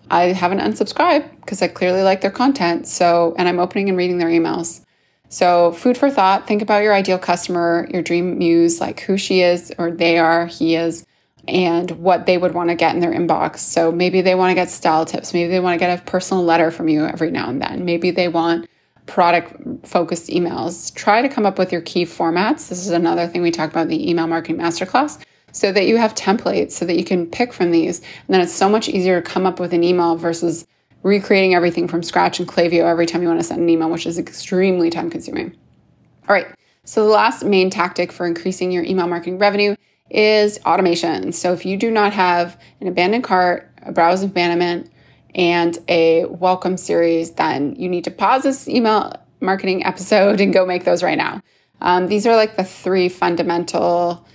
I 0.09 0.25
haven't 0.33 0.59
unsubscribed 0.59 1.29
because 1.41 1.61
I 1.61 1.67
clearly 1.67 2.03
like 2.03 2.21
their 2.21 2.31
content. 2.31 2.87
So, 2.87 3.35
and 3.37 3.47
I'm 3.47 3.59
opening 3.59 3.89
and 3.89 3.97
reading 3.97 4.17
their 4.17 4.29
emails. 4.29 4.81
So, 5.29 5.71
food 5.73 5.97
for 5.97 6.09
thought 6.09 6.47
think 6.47 6.61
about 6.61 6.83
your 6.83 6.93
ideal 6.93 7.17
customer, 7.17 7.87
your 7.91 8.01
dream 8.01 8.37
muse, 8.37 8.79
like 8.79 9.01
who 9.01 9.17
she 9.17 9.41
is, 9.41 9.73
or 9.77 9.91
they 9.91 10.17
are, 10.17 10.45
he 10.45 10.75
is, 10.75 11.05
and 11.47 11.91
what 11.91 12.25
they 12.25 12.37
would 12.37 12.53
want 12.53 12.69
to 12.69 12.75
get 12.75 12.95
in 12.95 13.01
their 13.01 13.11
inbox. 13.11 13.59
So, 13.59 13.91
maybe 13.91 14.21
they 14.21 14.35
want 14.35 14.51
to 14.51 14.55
get 14.55 14.69
style 14.69 15.05
tips. 15.05 15.33
Maybe 15.33 15.49
they 15.49 15.59
want 15.59 15.73
to 15.73 15.79
get 15.79 15.99
a 15.99 16.01
personal 16.03 16.43
letter 16.43 16.69
from 16.71 16.87
you 16.87 17.05
every 17.05 17.31
now 17.31 17.49
and 17.49 17.61
then. 17.61 17.85
Maybe 17.85 18.11
they 18.11 18.27
want 18.27 18.69
product 19.07 19.87
focused 19.87 20.29
emails. 20.29 20.93
Try 20.93 21.21
to 21.21 21.29
come 21.29 21.45
up 21.45 21.57
with 21.57 21.71
your 21.71 21.81
key 21.81 22.05
formats. 22.05 22.69
This 22.69 22.85
is 22.85 22.89
another 22.89 23.27
thing 23.27 23.41
we 23.41 23.51
talked 23.51 23.73
about 23.73 23.83
in 23.83 23.89
the 23.89 24.09
email 24.09 24.27
marketing 24.27 24.57
masterclass 24.57 25.23
so 25.55 25.71
that 25.71 25.87
you 25.87 25.95
have 25.95 26.13
templates 26.13 26.71
so 26.71 26.83
that 26.83 26.97
you 26.97 27.05
can 27.05 27.25
pick 27.25 27.53
from 27.53 27.71
these. 27.71 27.99
And 27.99 28.27
then 28.27 28.41
it's 28.41 28.53
so 28.53 28.67
much 28.67 28.89
easier 28.89 29.21
to 29.21 29.27
come 29.27 29.45
up 29.45 29.57
with 29.57 29.71
an 29.71 29.85
email 29.85 30.17
versus 30.17 30.67
recreating 31.01 31.55
everything 31.55 31.87
from 31.87 32.03
scratch 32.03 32.41
in 32.41 32.45
Klaviyo 32.45 32.83
every 32.83 33.05
time 33.05 33.21
you 33.21 33.29
want 33.29 33.39
to 33.39 33.45
send 33.45 33.61
an 33.61 33.69
email, 33.69 33.89
which 33.89 34.05
is 34.05 34.19
extremely 34.19 34.89
time 34.89 35.09
consuming. 35.09 35.55
All 36.27 36.35
right. 36.35 36.47
So 36.83 37.05
the 37.05 37.11
last 37.11 37.45
main 37.45 37.69
tactic 37.69 38.11
for 38.11 38.27
increasing 38.27 38.69
your 38.69 38.83
email 38.83 39.07
marketing 39.07 39.39
revenue 39.39 39.77
is 40.09 40.59
automation. 40.65 41.31
So 41.31 41.53
if 41.53 41.65
you 41.65 41.77
do 41.77 41.89
not 41.89 42.11
have 42.11 42.59
an 42.81 42.87
abandoned 42.87 43.23
cart, 43.23 43.71
a 43.81 43.93
browse 43.93 44.23
abandonment, 44.23 44.91
and 45.35 45.77
a 45.87 46.25
welcome 46.25 46.75
series, 46.75 47.31
then 47.31 47.77
you 47.77 47.87
need 47.87 48.03
to 48.03 48.11
pause 48.11 48.43
this 48.43 48.67
email 48.67 49.13
marketing 49.39 49.85
episode 49.85 50.41
and 50.41 50.53
go 50.53 50.65
make 50.65 50.83
those 50.83 51.01
right 51.01 51.17
now. 51.17 51.41
Um, 51.79 52.07
these 52.07 52.27
are 52.27 52.35
like 52.35 52.57
the 52.57 52.65
three 52.65 53.07
fundamental 53.07 54.27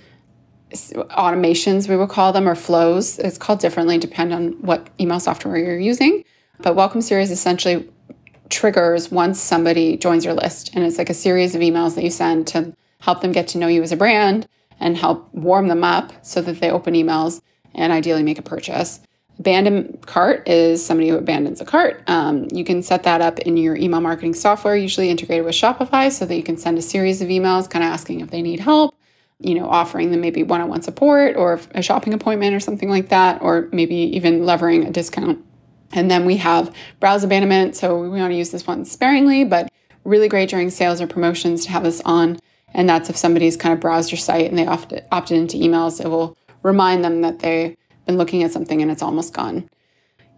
automations, 0.71 1.87
we 1.87 1.95
would 1.95 2.09
call 2.09 2.33
them, 2.33 2.47
or 2.47 2.55
flows. 2.55 3.19
It's 3.19 3.37
called 3.37 3.59
differently, 3.59 3.97
depend 3.97 4.33
on 4.33 4.53
what 4.61 4.89
email 4.99 5.19
software 5.19 5.57
you're 5.57 5.79
using. 5.79 6.23
But 6.59 6.75
welcome 6.75 7.01
series 7.01 7.31
essentially 7.31 7.89
triggers 8.49 9.11
once 9.11 9.39
somebody 9.39 9.97
joins 9.97 10.25
your 10.25 10.33
list. 10.33 10.75
And 10.75 10.83
it's 10.83 10.97
like 10.97 11.09
a 11.09 11.13
series 11.13 11.55
of 11.55 11.61
emails 11.61 11.95
that 11.95 12.03
you 12.03 12.09
send 12.09 12.47
to 12.47 12.73
help 12.99 13.21
them 13.21 13.31
get 13.31 13.47
to 13.49 13.57
know 13.57 13.67
you 13.67 13.81
as 13.81 13.91
a 13.91 13.97
brand 13.97 14.47
and 14.79 14.97
help 14.97 15.33
warm 15.33 15.67
them 15.67 15.83
up 15.83 16.11
so 16.25 16.41
that 16.41 16.59
they 16.59 16.69
open 16.69 16.93
emails 16.93 17.41
and 17.73 17.93
ideally 17.93 18.23
make 18.23 18.39
a 18.39 18.43
purchase. 18.43 18.99
Abandon 19.39 19.97
cart 20.05 20.47
is 20.47 20.85
somebody 20.85 21.09
who 21.09 21.17
abandons 21.17 21.61
a 21.61 21.65
cart. 21.65 22.03
Um, 22.07 22.47
you 22.53 22.63
can 22.63 22.83
set 22.83 23.03
that 23.03 23.21
up 23.21 23.39
in 23.39 23.57
your 23.57 23.75
email 23.75 24.01
marketing 24.01 24.35
software, 24.35 24.75
usually 24.75 25.09
integrated 25.09 25.45
with 25.45 25.55
Shopify, 25.55 26.11
so 26.11 26.25
that 26.25 26.35
you 26.35 26.43
can 26.43 26.57
send 26.57 26.77
a 26.77 26.81
series 26.81 27.21
of 27.21 27.29
emails 27.29 27.67
kind 27.69 27.83
of 27.83 27.91
asking 27.91 28.19
if 28.19 28.29
they 28.29 28.43
need 28.43 28.59
help, 28.59 28.93
you 29.43 29.55
know, 29.55 29.67
offering 29.67 30.11
them 30.11 30.21
maybe 30.21 30.43
one 30.43 30.61
on 30.61 30.69
one 30.69 30.81
support 30.81 31.35
or 31.35 31.59
a 31.71 31.81
shopping 31.81 32.13
appointment 32.13 32.55
or 32.55 32.59
something 32.59 32.89
like 32.89 33.09
that, 33.09 33.41
or 33.41 33.69
maybe 33.71 33.95
even 33.95 34.45
levering 34.45 34.85
a 34.85 34.91
discount. 34.91 35.43
And 35.93 36.09
then 36.09 36.25
we 36.25 36.37
have 36.37 36.73
browse 36.99 37.23
abandonment. 37.23 37.75
So 37.75 38.01
we 38.01 38.09
want 38.09 38.31
to 38.31 38.37
use 38.37 38.51
this 38.51 38.65
one 38.65 38.85
sparingly, 38.85 39.43
but 39.43 39.71
really 40.03 40.27
great 40.27 40.49
during 40.49 40.69
sales 40.69 41.01
or 41.01 41.07
promotions 41.07 41.65
to 41.65 41.71
have 41.71 41.83
this 41.83 42.01
on. 42.05 42.39
And 42.73 42.87
that's 42.87 43.09
if 43.09 43.17
somebody's 43.17 43.57
kind 43.57 43.73
of 43.73 43.79
browsed 43.79 44.11
your 44.11 44.19
site 44.19 44.49
and 44.49 44.57
they 44.57 44.65
opted, 44.65 45.03
opted 45.11 45.37
into 45.37 45.57
emails, 45.57 46.03
it 46.03 46.07
will 46.07 46.37
remind 46.63 47.03
them 47.03 47.21
that 47.21 47.39
they've 47.39 47.75
been 48.05 48.17
looking 48.17 48.43
at 48.43 48.51
something 48.51 48.81
and 48.81 48.89
it's 48.89 49.01
almost 49.01 49.33
gone. 49.33 49.69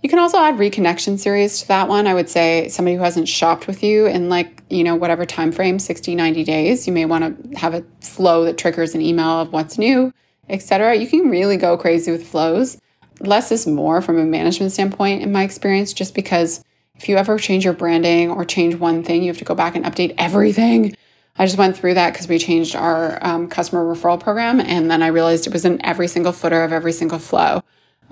You 0.04 0.10
can 0.10 0.20
also 0.20 0.38
add 0.38 0.56
reconnection 0.56 1.18
series 1.18 1.62
to 1.62 1.68
that 1.70 1.88
one. 1.88 2.08
I 2.08 2.14
would 2.14 2.30
say 2.30 2.68
somebody 2.68 2.98
who 2.98 3.04
hasn't 3.04 3.30
shopped 3.30 3.68
with 3.68 3.82
you 3.82 4.06
in 4.06 4.28
like, 4.28 4.62
you 4.70 4.84
know, 4.84 4.96
whatever 4.96 5.26
time 5.26 5.54
frame, 5.54 5.80
60, 5.80 6.14
90 6.14 6.44
days, 6.44 6.86
you 6.86 6.92
may 6.92 7.06
want 7.06 7.54
to 7.54 7.58
have 7.58 7.74
a 7.74 7.86
flow 8.02 8.44
that 8.44 8.58
triggers 8.58 8.94
an 8.94 9.02
email 9.02 9.40
of 9.40 9.54
what's 9.54 9.78
new, 9.78 10.14
etc. 10.50 10.96
You 10.96 11.08
can 11.08 11.30
really 11.30 11.56
go 11.56 11.78
crazy 11.78 12.12
with 12.12 12.28
flows. 12.28 12.78
Less 13.22 13.50
is 13.50 13.66
more 13.66 14.02
from 14.02 14.20
a 14.20 14.26
management 14.26 14.74
standpoint 14.74 15.22
in 15.22 15.32
my 15.32 15.44
experience 15.44 15.94
just 15.94 16.14
because 16.14 16.62
if 16.96 17.08
you 17.08 17.16
ever 17.16 17.40
change 17.40 17.64
your 17.64 17.74
branding 17.74 18.30
or 18.30 18.44
change 18.44 18.76
one 18.76 19.04
thing, 19.04 19.24
you 19.24 19.30
have 19.30 19.38
to 19.38 19.46
go 19.46 19.56
back 19.56 19.74
and 19.74 19.86
update 19.86 20.16
everything. 20.18 20.98
I 21.38 21.46
just 21.46 21.58
went 21.58 21.78
through 21.78 21.94
that 21.94 22.12
because 22.12 22.28
we 22.28 22.40
changed 22.40 22.76
our 22.76 23.26
um, 23.26 23.48
customer 23.48 23.84
referral 23.86 24.20
program, 24.20 24.60
and 24.60 24.92
then 24.92 25.02
I 25.02 25.08
realized 25.08 25.48
it 25.48 25.54
was 25.54 25.64
in 25.64 25.84
every 25.84 26.10
single 26.10 26.34
footer 26.34 26.62
of 26.64 26.74
every 26.74 26.92
single 26.92 27.20
flow. 27.20 27.64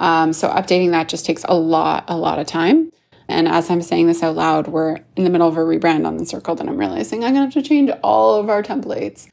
Um, 0.01 0.33
so 0.33 0.49
updating 0.49 0.91
that 0.91 1.07
just 1.07 1.25
takes 1.25 1.45
a 1.47 1.55
lot, 1.55 2.03
a 2.07 2.17
lot 2.17 2.39
of 2.39 2.47
time. 2.47 2.91
And 3.29 3.47
as 3.47 3.69
I'm 3.69 3.81
saying 3.81 4.07
this 4.07 4.21
out 4.21 4.35
loud, 4.35 4.67
we're 4.67 4.97
in 5.15 5.23
the 5.23 5.29
middle 5.29 5.47
of 5.47 5.55
a 5.55 5.61
rebrand 5.61 6.05
on 6.05 6.17
the 6.17 6.25
circle, 6.25 6.59
and 6.59 6.69
I'm 6.69 6.77
realizing 6.77 7.23
I'm 7.23 7.33
gonna 7.33 7.45
have 7.45 7.53
to 7.53 7.61
change 7.61 7.89
all 8.03 8.35
of 8.35 8.49
our 8.49 8.61
templates. 8.61 9.29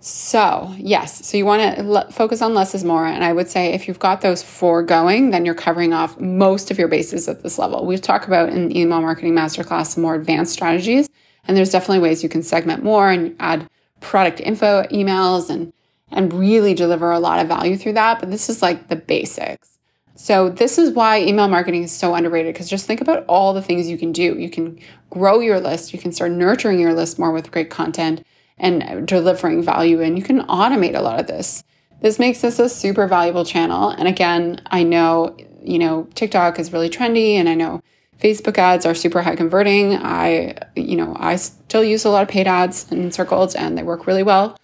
So, 0.00 0.74
yes, 0.76 1.26
so 1.26 1.36
you 1.36 1.46
want 1.46 1.76
to 1.76 2.12
focus 2.12 2.40
on 2.42 2.54
less 2.54 2.74
is 2.74 2.84
more. 2.84 3.06
And 3.06 3.24
I 3.24 3.32
would 3.32 3.48
say 3.48 3.72
if 3.72 3.88
you've 3.88 3.98
got 3.98 4.20
those 4.20 4.44
four 4.44 4.82
going, 4.82 5.30
then 5.30 5.44
you're 5.44 5.54
covering 5.54 5.92
off 5.92 6.20
most 6.20 6.70
of 6.70 6.78
your 6.78 6.86
bases 6.86 7.26
at 7.26 7.42
this 7.42 7.58
level. 7.58 7.84
We've 7.84 8.00
talked 8.00 8.26
about 8.26 8.50
in 8.50 8.76
email 8.76 9.00
marketing 9.00 9.34
masterclass 9.34 9.86
some 9.86 10.02
more 10.02 10.14
advanced 10.14 10.52
strategies 10.52 11.08
and 11.48 11.56
there's 11.56 11.70
definitely 11.70 12.00
ways 12.00 12.22
you 12.22 12.28
can 12.28 12.42
segment 12.42 12.84
more 12.84 13.10
and 13.10 13.34
add 13.40 13.68
product 14.00 14.40
info 14.40 14.84
emails 14.92 15.50
and 15.50 15.72
and 16.10 16.32
really 16.32 16.72
deliver 16.72 17.10
a 17.10 17.18
lot 17.18 17.40
of 17.40 17.48
value 17.48 17.76
through 17.76 17.92
that. 17.94 18.20
But 18.20 18.30
this 18.30 18.48
is 18.48 18.62
like 18.62 18.88
the 18.88 18.96
basics. 18.96 19.77
So 20.20 20.48
this 20.48 20.78
is 20.78 20.90
why 20.90 21.20
email 21.20 21.46
marketing 21.46 21.84
is 21.84 21.92
so 21.92 22.16
underrated 22.16 22.52
because 22.52 22.68
just 22.68 22.86
think 22.86 23.00
about 23.00 23.24
all 23.28 23.54
the 23.54 23.62
things 23.62 23.88
you 23.88 23.96
can 23.96 24.10
do. 24.10 24.36
You 24.36 24.50
can 24.50 24.80
grow 25.10 25.38
your 25.38 25.60
list, 25.60 25.92
you 25.92 25.98
can 26.00 26.10
start 26.10 26.32
nurturing 26.32 26.80
your 26.80 26.92
list 26.92 27.20
more 27.20 27.30
with 27.30 27.52
great 27.52 27.70
content 27.70 28.26
and 28.58 29.06
delivering 29.06 29.62
value 29.62 30.00
and 30.02 30.18
you 30.18 30.24
can 30.24 30.40
automate 30.48 30.96
a 30.96 31.02
lot 31.02 31.20
of 31.20 31.28
this. 31.28 31.62
This 32.00 32.18
makes 32.18 32.40
this 32.40 32.58
a 32.58 32.68
super 32.68 33.06
valuable 33.06 33.44
channel. 33.44 33.90
And 33.90 34.08
again, 34.08 34.60
I 34.66 34.82
know, 34.82 35.36
you 35.62 35.78
know, 35.78 36.08
TikTok 36.16 36.58
is 36.58 36.72
really 36.72 36.90
trendy 36.90 37.34
and 37.34 37.48
I 37.48 37.54
know 37.54 37.80
Facebook 38.20 38.58
ads 38.58 38.84
are 38.84 38.96
super 38.96 39.22
high 39.22 39.36
converting. 39.36 39.94
I, 39.94 40.58
you 40.74 40.96
know, 40.96 41.16
I 41.16 41.36
still 41.36 41.84
use 41.84 42.04
a 42.04 42.10
lot 42.10 42.24
of 42.24 42.28
paid 42.28 42.48
ads 42.48 42.90
in 42.90 43.02
Encircled 43.02 43.54
and 43.54 43.78
they 43.78 43.84
work 43.84 44.08
really 44.08 44.24
well. 44.24 44.58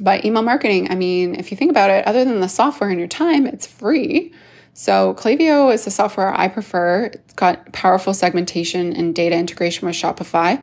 But 0.00 0.24
email 0.24 0.42
marketing, 0.42 0.88
I 0.88 0.94
mean, 0.94 1.34
if 1.34 1.50
you 1.50 1.56
think 1.56 1.72
about 1.72 1.90
it, 1.90 2.06
other 2.06 2.24
than 2.24 2.38
the 2.38 2.48
software 2.48 2.90
and 2.90 2.98
your 3.00 3.08
time, 3.08 3.44
it's 3.44 3.66
free. 3.66 4.32
So 4.72 5.14
Klaviyo 5.14 5.72
is 5.72 5.84
the 5.84 5.90
software 5.90 6.32
I 6.32 6.48
prefer. 6.48 7.04
It's 7.12 7.34
got 7.34 7.72
powerful 7.72 8.14
segmentation 8.14 8.92
and 8.94 9.14
data 9.14 9.36
integration 9.36 9.86
with 9.86 9.96
Shopify. 9.96 10.62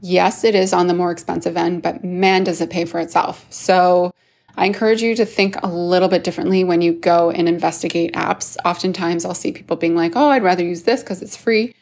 Yes, 0.00 0.44
it 0.44 0.54
is 0.54 0.72
on 0.72 0.86
the 0.86 0.94
more 0.94 1.10
expensive 1.10 1.56
end, 1.56 1.82
but 1.82 2.04
man, 2.04 2.44
does 2.44 2.60
it 2.60 2.70
pay 2.70 2.84
for 2.84 3.00
itself. 3.00 3.46
So 3.50 4.12
I 4.56 4.66
encourage 4.66 5.02
you 5.02 5.14
to 5.16 5.26
think 5.26 5.56
a 5.62 5.68
little 5.68 6.08
bit 6.08 6.24
differently 6.24 6.64
when 6.64 6.80
you 6.80 6.92
go 6.92 7.30
and 7.30 7.48
investigate 7.48 8.14
apps. 8.14 8.56
Oftentimes, 8.64 9.24
I'll 9.24 9.34
see 9.34 9.52
people 9.52 9.76
being 9.76 9.94
like, 9.94 10.12
oh, 10.16 10.28
I'd 10.28 10.42
rather 10.42 10.64
use 10.64 10.82
this 10.82 11.02
because 11.02 11.22
it's 11.22 11.36
free. 11.36 11.74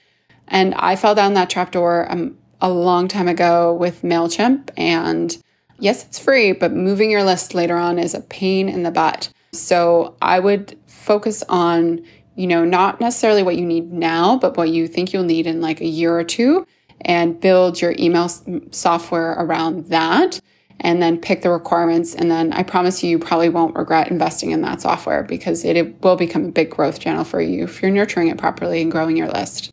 And 0.48 0.74
I 0.74 0.96
fell 0.96 1.14
down 1.14 1.34
that 1.34 1.50
trapdoor 1.50 2.10
um, 2.10 2.36
a 2.60 2.70
long 2.70 3.08
time 3.08 3.28
ago 3.28 3.74
with 3.74 4.02
MailChimp. 4.02 4.70
And 4.76 5.36
yes, 5.78 6.04
it's 6.04 6.18
free, 6.18 6.52
but 6.52 6.72
moving 6.72 7.10
your 7.10 7.24
list 7.24 7.54
later 7.54 7.76
on 7.76 7.98
is 7.98 8.14
a 8.14 8.20
pain 8.20 8.68
in 8.68 8.82
the 8.82 8.90
butt. 8.90 9.30
So 9.58 10.16
I 10.20 10.38
would 10.38 10.78
focus 10.86 11.42
on, 11.48 12.04
you 12.34 12.46
know, 12.46 12.64
not 12.64 13.00
necessarily 13.00 13.42
what 13.42 13.56
you 13.56 13.64
need 13.64 13.92
now, 13.92 14.38
but 14.38 14.56
what 14.56 14.70
you 14.70 14.86
think 14.86 15.12
you'll 15.12 15.24
need 15.24 15.46
in 15.46 15.60
like 15.60 15.80
a 15.80 15.86
year 15.86 16.18
or 16.18 16.24
two 16.24 16.66
and 17.02 17.38
build 17.40 17.80
your 17.80 17.94
email 17.98 18.28
software 18.70 19.32
around 19.32 19.86
that 19.86 20.40
and 20.80 21.00
then 21.00 21.18
pick 21.18 21.42
the 21.42 21.50
requirements. 21.50 22.14
And 22.14 22.30
then 22.30 22.52
I 22.52 22.62
promise 22.62 23.02
you, 23.02 23.10
you 23.10 23.18
probably 23.18 23.48
won't 23.48 23.76
regret 23.76 24.10
investing 24.10 24.50
in 24.50 24.62
that 24.62 24.80
software 24.80 25.22
because 25.22 25.64
it, 25.64 25.76
it 25.76 26.02
will 26.02 26.16
become 26.16 26.46
a 26.46 26.50
big 26.50 26.70
growth 26.70 26.98
channel 26.98 27.24
for 27.24 27.40
you 27.40 27.64
if 27.64 27.80
you're 27.80 27.90
nurturing 27.90 28.28
it 28.28 28.38
properly 28.38 28.82
and 28.82 28.90
growing 28.90 29.16
your 29.16 29.28
list. 29.28 29.72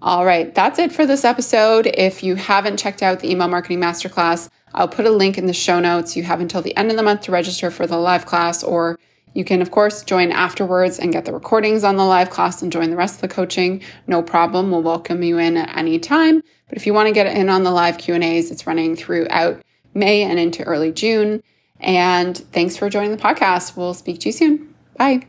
All 0.00 0.24
right, 0.24 0.54
that's 0.54 0.78
it 0.78 0.92
for 0.92 1.06
this 1.06 1.24
episode. 1.24 1.88
If 1.88 2.22
you 2.22 2.36
haven't 2.36 2.78
checked 2.78 3.02
out 3.02 3.18
the 3.18 3.30
email 3.30 3.48
marketing 3.48 3.80
masterclass, 3.80 4.48
I'll 4.72 4.86
put 4.86 5.06
a 5.06 5.10
link 5.10 5.38
in 5.38 5.46
the 5.46 5.52
show 5.52 5.80
notes. 5.80 6.16
You 6.16 6.22
have 6.22 6.40
until 6.40 6.62
the 6.62 6.76
end 6.76 6.92
of 6.92 6.96
the 6.96 7.02
month 7.02 7.22
to 7.22 7.32
register 7.32 7.70
for 7.70 7.86
the 7.86 7.96
live 7.96 8.24
class, 8.24 8.62
or 8.62 8.96
you 9.34 9.44
can, 9.44 9.62
of 9.62 9.70
course, 9.70 10.02
join 10.02 10.32
afterwards 10.32 10.98
and 10.98 11.12
get 11.12 11.24
the 11.24 11.32
recordings 11.32 11.84
on 11.84 11.96
the 11.96 12.04
live 12.04 12.30
class 12.30 12.62
and 12.62 12.72
join 12.72 12.90
the 12.90 12.96
rest 12.96 13.16
of 13.16 13.20
the 13.20 13.28
coaching. 13.28 13.82
No 14.06 14.22
problem. 14.22 14.70
We'll 14.70 14.82
welcome 14.82 15.22
you 15.22 15.38
in 15.38 15.56
at 15.56 15.76
any 15.76 15.98
time. 15.98 16.42
But 16.68 16.78
if 16.78 16.86
you 16.86 16.94
want 16.94 17.08
to 17.08 17.14
get 17.14 17.26
in 17.26 17.48
on 17.48 17.62
the 17.62 17.70
live 17.70 17.98
Q&As, 17.98 18.50
it's 18.50 18.66
running 18.66 18.96
throughout 18.96 19.62
May 19.94 20.22
and 20.22 20.38
into 20.38 20.64
early 20.64 20.92
June. 20.92 21.42
And 21.80 22.36
thanks 22.36 22.76
for 22.76 22.90
joining 22.90 23.12
the 23.12 23.22
podcast. 23.22 23.76
We'll 23.76 23.94
speak 23.94 24.20
to 24.20 24.28
you 24.28 24.32
soon. 24.32 24.74
Bye. 24.96 25.28